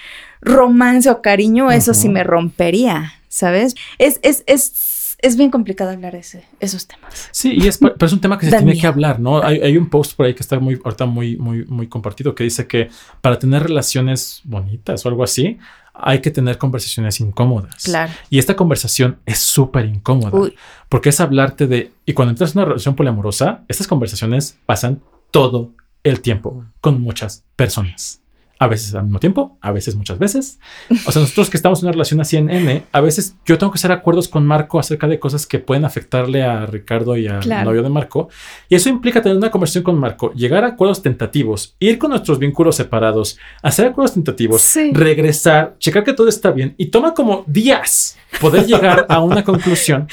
[0.41, 3.75] romance o cariño, eso sí me rompería, ¿sabes?
[3.99, 7.29] Es, es, es, es bien complicado hablar ese, esos temas.
[7.31, 9.43] Sí, y es, pero es un tema que se tiene que hablar, ¿no?
[9.43, 12.45] Hay, hay, un post por ahí que está muy, ahorita muy, muy, muy compartido que
[12.45, 12.89] dice que
[13.21, 15.59] para tener relaciones bonitas o algo así,
[16.03, 17.85] hay que tener conversaciones incómodas.
[17.85, 18.13] Claro.
[18.29, 20.51] Y esta conversación es súper incómoda.
[20.89, 21.93] Porque es hablarte de...
[22.07, 25.73] Y cuando entras en una relación poliamorosa, estas conversaciones pasan todo
[26.03, 28.20] el tiempo con muchas personas
[28.61, 30.61] a veces al mismo tiempo, a veces muchas veces.
[31.07, 33.73] O sea, nosotros que estamos en una relación así en N, a veces yo tengo
[33.73, 37.49] que hacer acuerdos con Marco acerca de cosas que pueden afectarle a Ricardo y al
[37.65, 38.29] novio de Marco.
[38.69, 42.39] Y eso implica tener una conversación con Marco, llegar a acuerdos tentativos, ir con nuestros
[42.39, 48.19] vínculos separados, hacer acuerdos tentativos, regresar, checar que todo está bien y toma como días
[48.39, 50.09] poder llegar a una conclusión.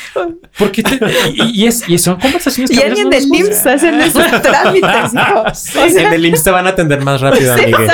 [0.58, 0.84] Porque
[1.34, 5.96] y, es, y son conversaciones que Y alguien del IMSS hace esos trámites.
[5.96, 7.88] en el IMSS te van a atender más rápido, amigue.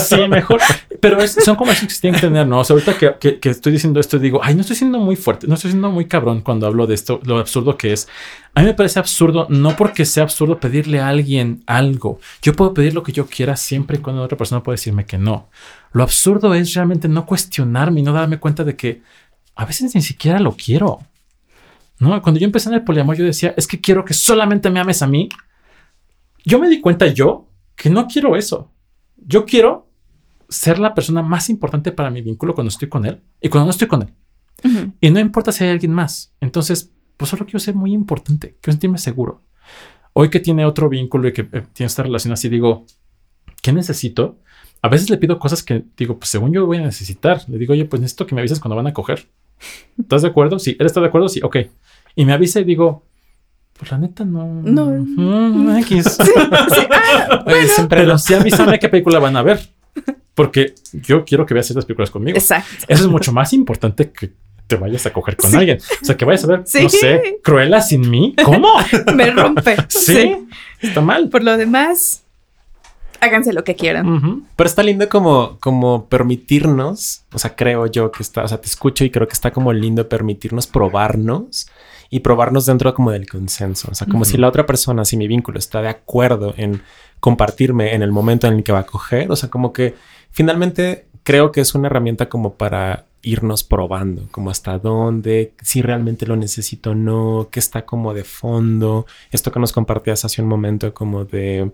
[0.00, 0.60] sí, mejor.
[1.00, 2.60] Pero son conversaciones que se tienen que tener, ¿no?
[2.60, 5.46] O sea, ahorita que, que, estoy diciendo esto, digo, ay, no estoy siendo muy fuerte,
[5.46, 8.08] no estoy siendo muy cabrón cuando hablo de esto, lo absurdo que es.
[8.54, 12.18] A mí me parece absurdo, no porque sea absurdo pedirle a alguien algo.
[12.42, 15.18] Yo puedo pedir lo que yo quiera siempre y cuando otra persona puede decirme que
[15.18, 15.48] no.
[15.92, 19.02] Lo absurdo es realmente no cuestionarme y no darme cuenta de que
[19.54, 21.00] a veces ni siquiera lo quiero.
[22.00, 22.20] ¿No?
[22.22, 25.02] Cuando yo empecé en el poliamor, yo decía, es que quiero que solamente me ames
[25.02, 25.28] a mí.
[26.44, 27.46] Yo me di cuenta yo
[27.76, 28.70] que no quiero eso.
[29.16, 29.88] Yo quiero
[30.48, 33.70] ser la persona más importante para mi vínculo cuando estoy con él y cuando no
[33.70, 34.14] estoy con él.
[35.00, 36.34] Y no importa si hay alguien más.
[36.40, 36.90] Entonces,
[37.20, 39.42] pues solo quiero ser muy importante, quiero sentirme seguro.
[40.14, 42.86] Hoy que tiene otro vínculo y que eh, tiene esta relación así, digo,
[43.60, 44.38] ¿qué necesito?
[44.80, 47.42] A veces le pido cosas que digo, pues según yo voy a necesitar.
[47.46, 49.28] Le digo, oye, pues necesito que me avises cuando van a coger.
[49.98, 50.58] ¿Estás de acuerdo?
[50.58, 50.78] Sí.
[50.80, 51.28] ¿Él está de acuerdo?
[51.28, 51.42] Sí.
[51.42, 51.56] Ok.
[52.16, 53.04] Y me avisa y digo,
[53.78, 54.46] pues la neta no.
[54.46, 54.86] No.
[54.86, 56.16] Mm, X.
[57.12, 57.44] Ah,
[57.88, 59.60] Pero sí avísame qué película van a ver.
[60.34, 62.38] Porque yo quiero que veas estas películas conmigo.
[62.38, 62.86] Exacto.
[62.88, 64.32] Eso es mucho más importante que
[64.70, 65.78] te vayas a coger con alguien.
[66.00, 68.36] O sea, que vayas a ver, no sé, Cruella sin mí.
[68.42, 68.68] ¿Cómo?
[69.14, 69.76] Me rompe.
[69.88, 70.46] sí.
[70.80, 71.28] Está mal.
[71.28, 72.22] Por lo demás,
[73.20, 74.46] háganse lo que quieran.
[74.54, 78.68] Pero está lindo como, como permitirnos, o sea, creo yo que está, o sea, te
[78.68, 81.68] escucho y creo que está como lindo permitirnos probarnos
[82.08, 83.88] y probarnos dentro como del consenso.
[83.90, 86.82] O sea, como si la otra persona, si mi vínculo está de acuerdo en
[87.18, 89.96] compartirme en el momento en el que va a coger, o sea, como que
[90.30, 96.26] finalmente creo que es una herramienta como para irnos probando, como hasta dónde, si realmente
[96.26, 100.48] lo necesito o no, qué está como de fondo, esto que nos compartías hace un
[100.48, 101.70] momento como de,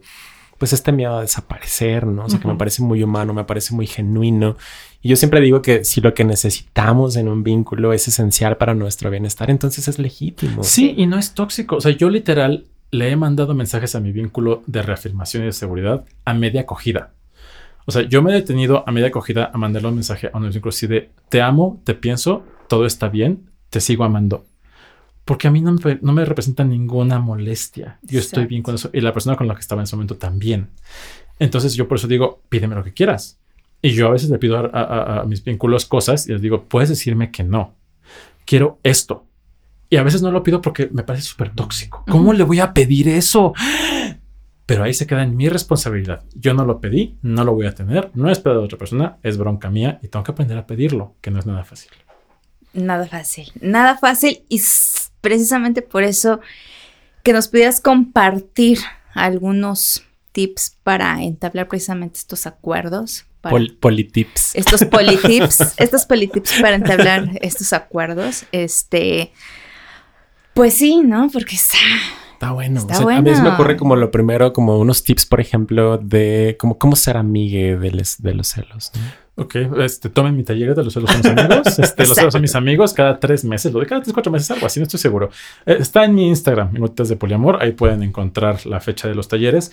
[0.58, 2.24] pues este miedo a desaparecer, ¿no?
[2.24, 4.56] O sea, que me parece muy humano, me parece muy genuino.
[5.02, 8.74] Y yo siempre digo que si lo que necesitamos en un vínculo es esencial para
[8.74, 10.64] nuestro bienestar, entonces es legítimo.
[10.64, 11.76] Sí, y no es tóxico.
[11.76, 15.52] O sea, yo literal le he mandado mensajes a mi vínculo de reafirmación y de
[15.52, 17.12] seguridad a media acogida.
[17.86, 20.50] O sea, yo me he detenido a media acogida a mandarle un mensaje a un
[20.50, 24.44] vínculo así de te amo, te pienso, todo está bien, te sigo amando.
[25.24, 27.98] Porque a mí no me, no me representa ninguna molestia.
[28.02, 28.90] Yo estoy bien con eso.
[28.92, 30.68] Y la persona con la que estaba en ese momento también.
[31.38, 33.38] Entonces yo por eso digo, pídeme lo que quieras.
[33.82, 37.30] Y yo a veces le pido a, mis vínculos cosas y les digo, puedes decirme
[37.30, 37.74] que no.
[38.44, 39.26] Quiero esto.
[39.90, 42.04] Y a veces no lo pido porque me parece súper tóxico.
[42.08, 43.52] ¿Cómo le voy a pedir eso?
[44.66, 46.24] Pero ahí se queda en mi responsabilidad.
[46.34, 49.18] Yo no lo pedí, no lo voy a tener, no es pedo de otra persona,
[49.22, 51.92] es bronca mía y tengo que aprender a pedirlo, que no es nada fácil.
[52.72, 54.60] Nada fácil, nada fácil y
[55.20, 56.40] precisamente por eso
[57.22, 58.80] que nos pudieras compartir
[59.14, 63.24] algunos tips para entablar precisamente estos acuerdos.
[63.80, 64.54] politips.
[64.54, 68.44] Estos politips, estos politips para entablar estos acuerdos.
[68.52, 69.32] Este,
[70.52, 71.30] pues sí, ¿no?
[71.32, 71.78] Porque está
[72.80, 73.18] Está bueno.
[73.18, 76.96] A mí me ocurre como lo primero, como unos tips, por ejemplo, de como cómo
[76.96, 78.92] ser amigue de, de los celos.
[79.38, 81.78] Ok, este, tomen mi taller de los celos son mis amigos.
[81.78, 84.50] Este, los celos son mis amigos cada tres meses, lo de cada tres, cuatro meses,
[84.50, 85.30] algo así, no estoy seguro.
[85.66, 89.28] Eh, está en mi Instagram, Minutos de Poliamor, ahí pueden encontrar la fecha de los
[89.28, 89.72] talleres.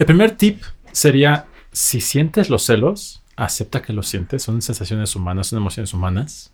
[0.00, 5.46] El primer tip sería, si sientes los celos, acepta que los sientes, son sensaciones humanas,
[5.46, 6.52] son emociones humanas.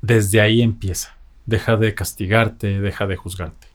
[0.00, 1.16] Desde ahí empieza.
[1.44, 3.66] Deja de castigarte, deja de juzgarte.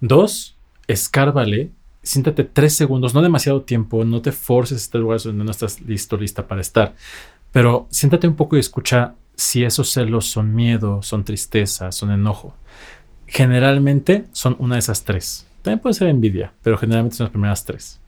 [0.00, 1.70] Dos, escárvale,
[2.02, 5.80] siéntate tres segundos, no demasiado tiempo, no te forces a estar lugares donde no estás
[5.82, 6.94] listo, lista para estar,
[7.52, 12.54] pero siéntate un poco y escucha si esos celos son miedo, son tristeza, son enojo.
[13.26, 15.46] Generalmente son una de esas tres.
[15.62, 18.00] También puede ser envidia, pero generalmente son las primeras tres.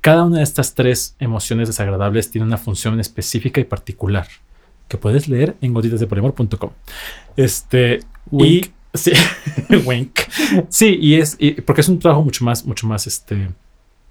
[0.00, 4.26] Cada una de estas tres emociones desagradables tiene una función específica y particular
[4.88, 6.70] que puedes leer en gotitasdepolimor.com.
[7.36, 8.00] Este,
[8.32, 8.62] y
[8.94, 9.12] Sí,
[9.84, 10.20] wink.
[10.68, 13.48] Sí, y es porque es un trabajo mucho más, mucho más este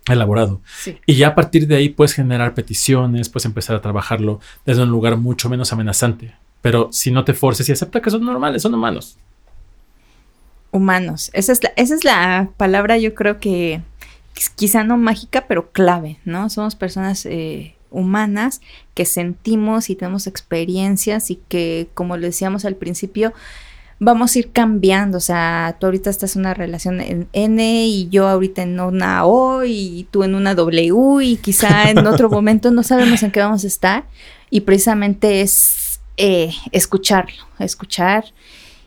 [0.08, 0.62] elaborado.
[1.06, 4.90] Y ya a partir de ahí puedes generar peticiones, puedes empezar a trabajarlo desde un
[4.90, 6.34] lugar mucho menos amenazante.
[6.62, 9.18] Pero si no te forces y acepta que son normales, son humanos.
[10.72, 11.32] Humanos.
[11.34, 13.82] Esa es la, esa es la palabra, yo creo que
[14.56, 16.50] quizá no mágica, pero clave, ¿no?
[16.50, 18.62] Somos personas eh, humanas
[18.94, 23.34] que sentimos y tenemos experiencias y que, como lo decíamos al principio,
[24.02, 25.18] vamos a ir cambiando.
[25.20, 29.26] O sea, tú ahorita estás en una relación en N y yo ahorita en una
[29.26, 33.40] O y tú en una W y quizá en otro momento no sabemos en qué
[33.40, 34.04] vamos a estar.
[34.50, 38.26] Y precisamente es eh, escucharlo, escuchar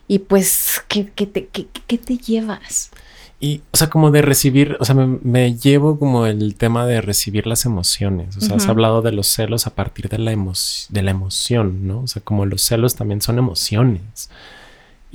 [0.07, 2.91] y pues, ¿qué, qué, te, qué, te llevas?
[3.39, 7.47] Y, o sea, como de recibir, o sea, me, llevo como el tema de recibir
[7.47, 8.37] las emociones.
[8.37, 12.01] O sea, has hablado de los celos a partir de la, de la emoción, ¿no?
[12.01, 14.29] O sea, como los celos también son emociones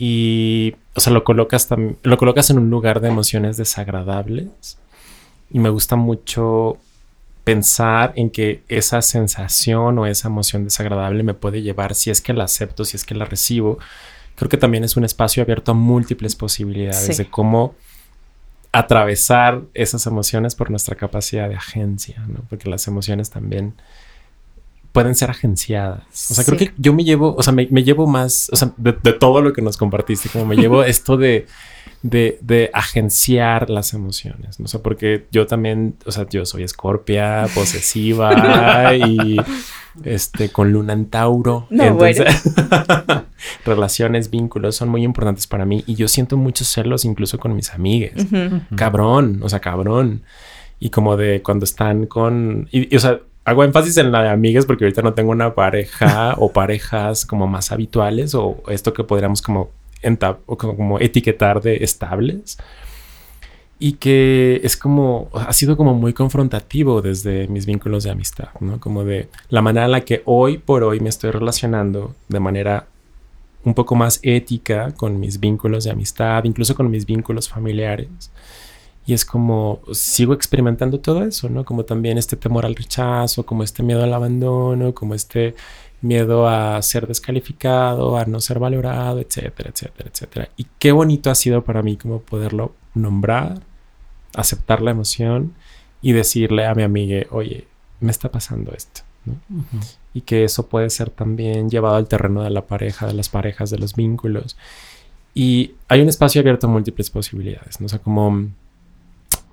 [0.02, 1.68] y, o sea, lo colocas,
[2.02, 4.78] lo colocas en un lugar de emociones desagradables.
[5.50, 6.78] Y me gusta mucho
[7.44, 12.32] pensar en que esa sensación o esa emoción desagradable me puede llevar, si es que
[12.32, 13.78] la acepto, si es que la recibo,
[14.36, 17.74] creo que también es un espacio abierto a múltiples posibilidades de cómo
[18.72, 22.40] atravesar esas emociones por nuestra capacidad de agencia, ¿no?
[22.48, 23.74] Porque las emociones también
[24.92, 26.30] pueden ser agenciadas.
[26.30, 28.92] O sea, creo que yo me llevo, o sea, me, llevo más, o sea, de,
[28.92, 31.46] todo lo que nos compartiste, como me llevo esto de,
[32.02, 37.46] de, de, agenciar las emociones, no sé, porque yo también, o sea, yo soy escorpia,
[37.54, 39.36] posesiva y
[40.04, 41.68] este, con luna en Tauro.
[41.70, 42.42] Entonces,
[43.64, 47.72] relaciones, vínculos son muy importantes para mí y yo siento muchos celos incluso con mis
[47.72, 48.26] amigas.
[48.76, 50.22] Cabrón, o sea, cabrón.
[50.82, 54.66] Y como de cuando están con, y, o sea, hago énfasis en la de amigas
[54.66, 59.42] porque ahorita no tengo una pareja o parejas como más habituales o esto que podríamos
[59.42, 59.70] como,
[60.56, 62.58] como etiquetar de estables.
[63.82, 68.78] Y que es como, ha sido como muy confrontativo desde mis vínculos de amistad, ¿no?
[68.78, 72.88] Como de la manera en la que hoy por hoy me estoy relacionando de manera
[73.64, 78.30] un poco más ética con mis vínculos de amistad, incluso con mis vínculos familiares
[79.06, 81.64] y es como sigo experimentando todo eso, ¿no?
[81.64, 85.54] Como también este temor al rechazo, como este miedo al abandono, como este
[86.02, 90.48] miedo a ser descalificado, a no ser valorado, etcétera, etcétera, etcétera.
[90.56, 93.60] Y qué bonito ha sido para mí como poderlo nombrar,
[94.34, 95.54] aceptar la emoción
[96.02, 97.66] y decirle a mi amiga, oye,
[98.00, 99.02] me está pasando esto.
[100.14, 103.70] y que eso puede ser también llevado al terreno de la pareja, de las parejas,
[103.70, 104.56] de los vínculos.
[105.34, 107.86] Y hay un espacio abierto a múltiples posibilidades, ¿no?
[107.86, 108.48] O sea, como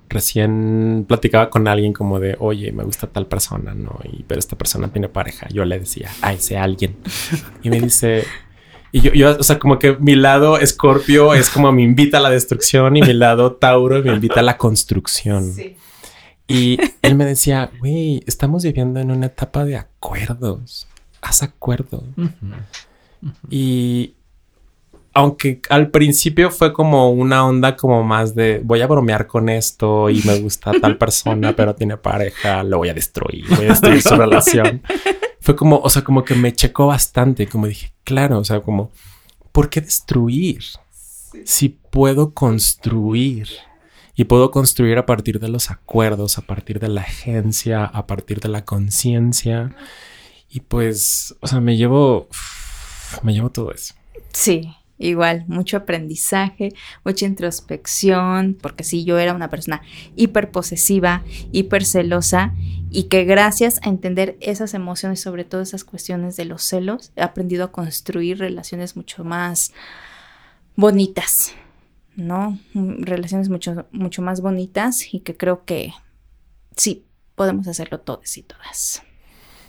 [0.08, 3.98] recién platicaba con alguien como de, oye, me gusta tal persona, ¿no?
[4.04, 5.48] Y, pero esta persona tiene pareja.
[5.50, 6.96] Yo le decía, a ese alguien.
[7.62, 8.24] Y me dice,
[8.92, 12.20] y yo, yo, o sea, como que mi lado escorpio es como me invita a
[12.20, 15.52] la destrucción y mi lado tauro me invita a la construcción.
[15.52, 15.76] Sí.
[16.46, 20.88] Y él me decía, güey, estamos viviendo en una etapa de acuerdos.
[21.20, 22.04] Haz acuerdo.
[23.50, 24.14] Y
[25.18, 30.08] aunque al principio fue como una onda como más de voy a bromear con esto
[30.10, 34.00] y me gusta tal persona, pero tiene pareja, lo voy a destruir, voy a destruir
[34.00, 34.80] su relación.
[35.40, 38.92] Fue como, o sea, como que me checó bastante, como dije, claro, o sea, como,
[39.50, 40.62] ¿por qué destruir?
[41.44, 43.48] Si puedo construir.
[44.14, 48.40] Y puedo construir a partir de los acuerdos, a partir de la agencia, a partir
[48.40, 49.74] de la conciencia.
[50.50, 52.28] Y pues, o sea, me llevo,
[53.22, 53.94] me llevo todo eso.
[54.32, 56.74] Sí, igual, mucho aprendizaje,
[57.04, 59.82] mucha introspección, porque sí, yo era una persona
[60.16, 61.22] hiper posesiva,
[61.52, 62.54] hiper celosa,
[62.90, 67.22] y que gracias a entender esas emociones, sobre todo esas cuestiones de los celos, he
[67.22, 69.72] aprendido a construir relaciones mucho más
[70.74, 71.52] bonitas,
[72.16, 72.58] ¿no?
[72.74, 75.92] Relaciones mucho, mucho más bonitas y que creo que
[76.76, 79.02] sí, podemos hacerlo todos y todas.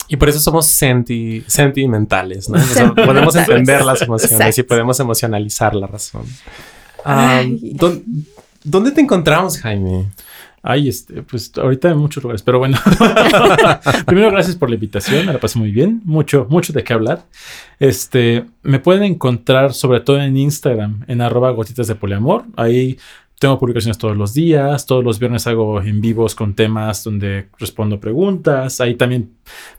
[0.10, 2.58] Y por eso somos sentimentales, ¿no?
[2.96, 6.26] podemos entender las emociones y podemos emocionalizar la razón.
[8.64, 10.08] ¿Dónde te encontramos, Jaime?
[10.62, 12.78] Ay, este, pues ahorita en muchos lugares, pero bueno.
[14.06, 17.24] Primero, gracias por la invitación, me la pasé muy bien, mucho, mucho de qué hablar.
[17.80, 22.44] Este, me pueden encontrar sobre todo en Instagram, en arroba gotitas de poliamor.
[22.58, 22.98] Ahí
[23.40, 27.98] tengo publicaciones todos los días, todos los viernes hago en vivos con temas donde respondo
[28.00, 28.82] preguntas.
[28.82, 29.32] Ahí también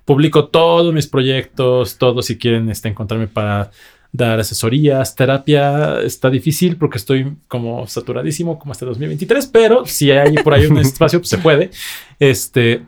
[0.06, 3.70] publico todos mis proyectos, todos si quieren este, encontrarme para
[4.12, 10.34] dar asesorías, terapia está difícil porque estoy como saturadísimo como hasta 2023, pero si hay
[10.36, 11.70] por ahí un espacio, pues se puede.
[12.18, 12.82] Este,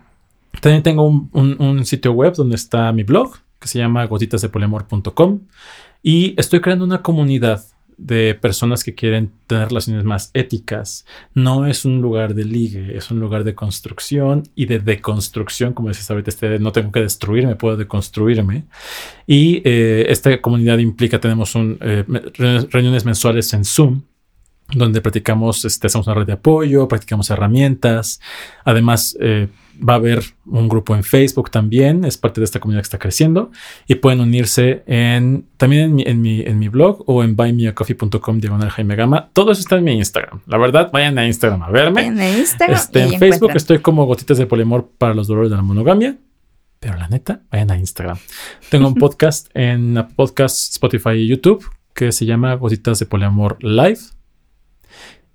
[0.60, 5.40] también tengo un, un, sitio web donde está mi blog que se llama gotitasdepoliamor.com
[6.02, 7.62] y estoy creando una comunidad
[7.96, 11.06] de personas que quieren tener relaciones más éticas.
[11.34, 15.88] No es un lugar de ligue, es un lugar de construcción y de deconstrucción, como
[15.88, 18.64] decías ahorita, este, no tengo que destruirme, puedo deconstruirme.
[19.26, 22.04] Y eh, esta comunidad implica, tenemos un, eh,
[22.70, 24.02] reuniones mensuales en Zoom
[24.74, 28.20] donde practicamos, este, hacemos una red de apoyo, practicamos herramientas.
[28.64, 32.82] Además, eh, va a haber un grupo en Facebook también, es parte de esta comunidad
[32.82, 33.50] que está creciendo
[33.86, 38.38] y pueden unirse en también en mi, en mi, en mi blog o en buymeacoffee.com
[38.40, 39.30] diagonal Jaime Gama.
[39.32, 40.40] Todo eso está en mi Instagram.
[40.46, 42.06] La verdad, vayan a Instagram a verme.
[42.06, 42.76] En Instagram.
[42.76, 46.16] Este, en Facebook estoy como gotitas de poliamor para los dolores de la monogamia.
[46.80, 48.18] Pero la neta, vayan a Instagram.
[48.68, 51.64] Tengo un podcast en podcast, Spotify y YouTube
[51.94, 54.00] que se llama Gotitas de Poliamor Live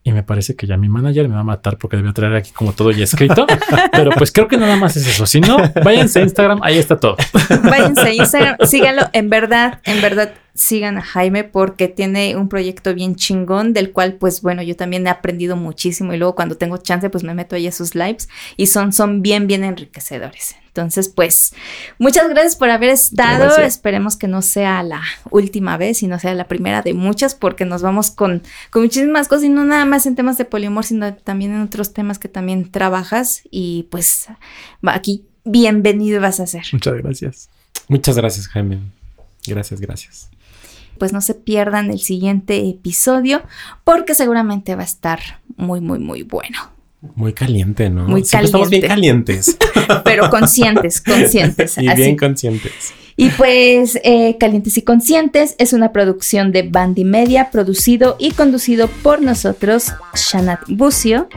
[0.07, 2.51] y me parece que ya mi manager me va a matar porque debe traer aquí
[2.51, 3.45] como todo ya escrito.
[3.91, 5.25] Pero pues creo que nada más es eso.
[5.25, 7.17] Si no, váyanse a Instagram, ahí está todo.
[7.63, 9.01] Váyanse a Instagram, síganlo.
[9.11, 14.15] En verdad, en verdad, sigan a Jaime porque tiene un proyecto bien chingón del cual
[14.15, 17.55] pues bueno, yo también he aprendido muchísimo y luego cuando tengo chance pues me meto
[17.55, 18.27] ahí a sus lives
[18.57, 20.55] y son, son bien, bien enriquecedores.
[20.67, 21.53] Entonces, pues,
[21.97, 23.57] muchas gracias por haber estado.
[23.57, 25.01] Esperemos que no sea la
[25.31, 29.27] última vez y no sea la primera de muchas, porque nos vamos con, con muchísimas
[29.27, 32.27] cosas y no nada más en temas de poliamor, sino también en otros temas que
[32.27, 33.41] también trabajas.
[33.49, 34.27] Y pues,
[34.83, 36.65] aquí, bienvenido vas a ser.
[36.71, 37.49] Muchas gracias.
[37.87, 38.79] Muchas gracias, Jaime.
[39.47, 40.29] Gracias, gracias.
[40.97, 43.43] Pues no se pierdan el siguiente episodio,
[43.83, 45.19] porque seguramente va a estar
[45.55, 46.57] muy, muy, muy bueno.
[47.15, 48.07] Muy caliente, ¿no?
[48.07, 48.45] Muy caliente.
[48.45, 49.57] Estamos bien calientes.
[50.03, 51.77] Pero conscientes, conscientes.
[51.77, 52.93] y bien conscientes.
[53.19, 58.87] Y pues eh, Calientes y Conscientes es una producción de Bandy Media, producido y conducido
[58.87, 61.27] por nosotros, Shanat Bucio.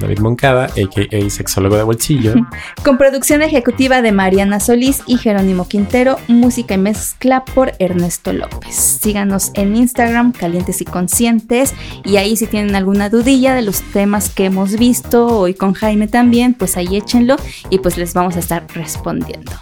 [0.00, 1.30] David Moncada, a.k.a.
[1.30, 2.34] sexólogo de bolsillo.
[2.84, 8.74] Con producción ejecutiva de Mariana Solís y Jerónimo Quintero, música y mezcla por Ernesto López.
[8.74, 11.74] Síganos en Instagram, Calientes y Conscientes,
[12.04, 16.08] y ahí si tienen alguna dudilla de los temas que hemos visto, hoy con Jaime
[16.08, 17.36] también, pues ahí échenlo
[17.70, 19.52] y pues les vamos a estar respondiendo.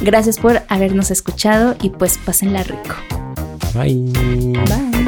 [0.00, 2.96] Gracias por habernos escuchado y pues pásenla rico.
[3.74, 4.12] Bye.
[4.52, 5.06] Bye.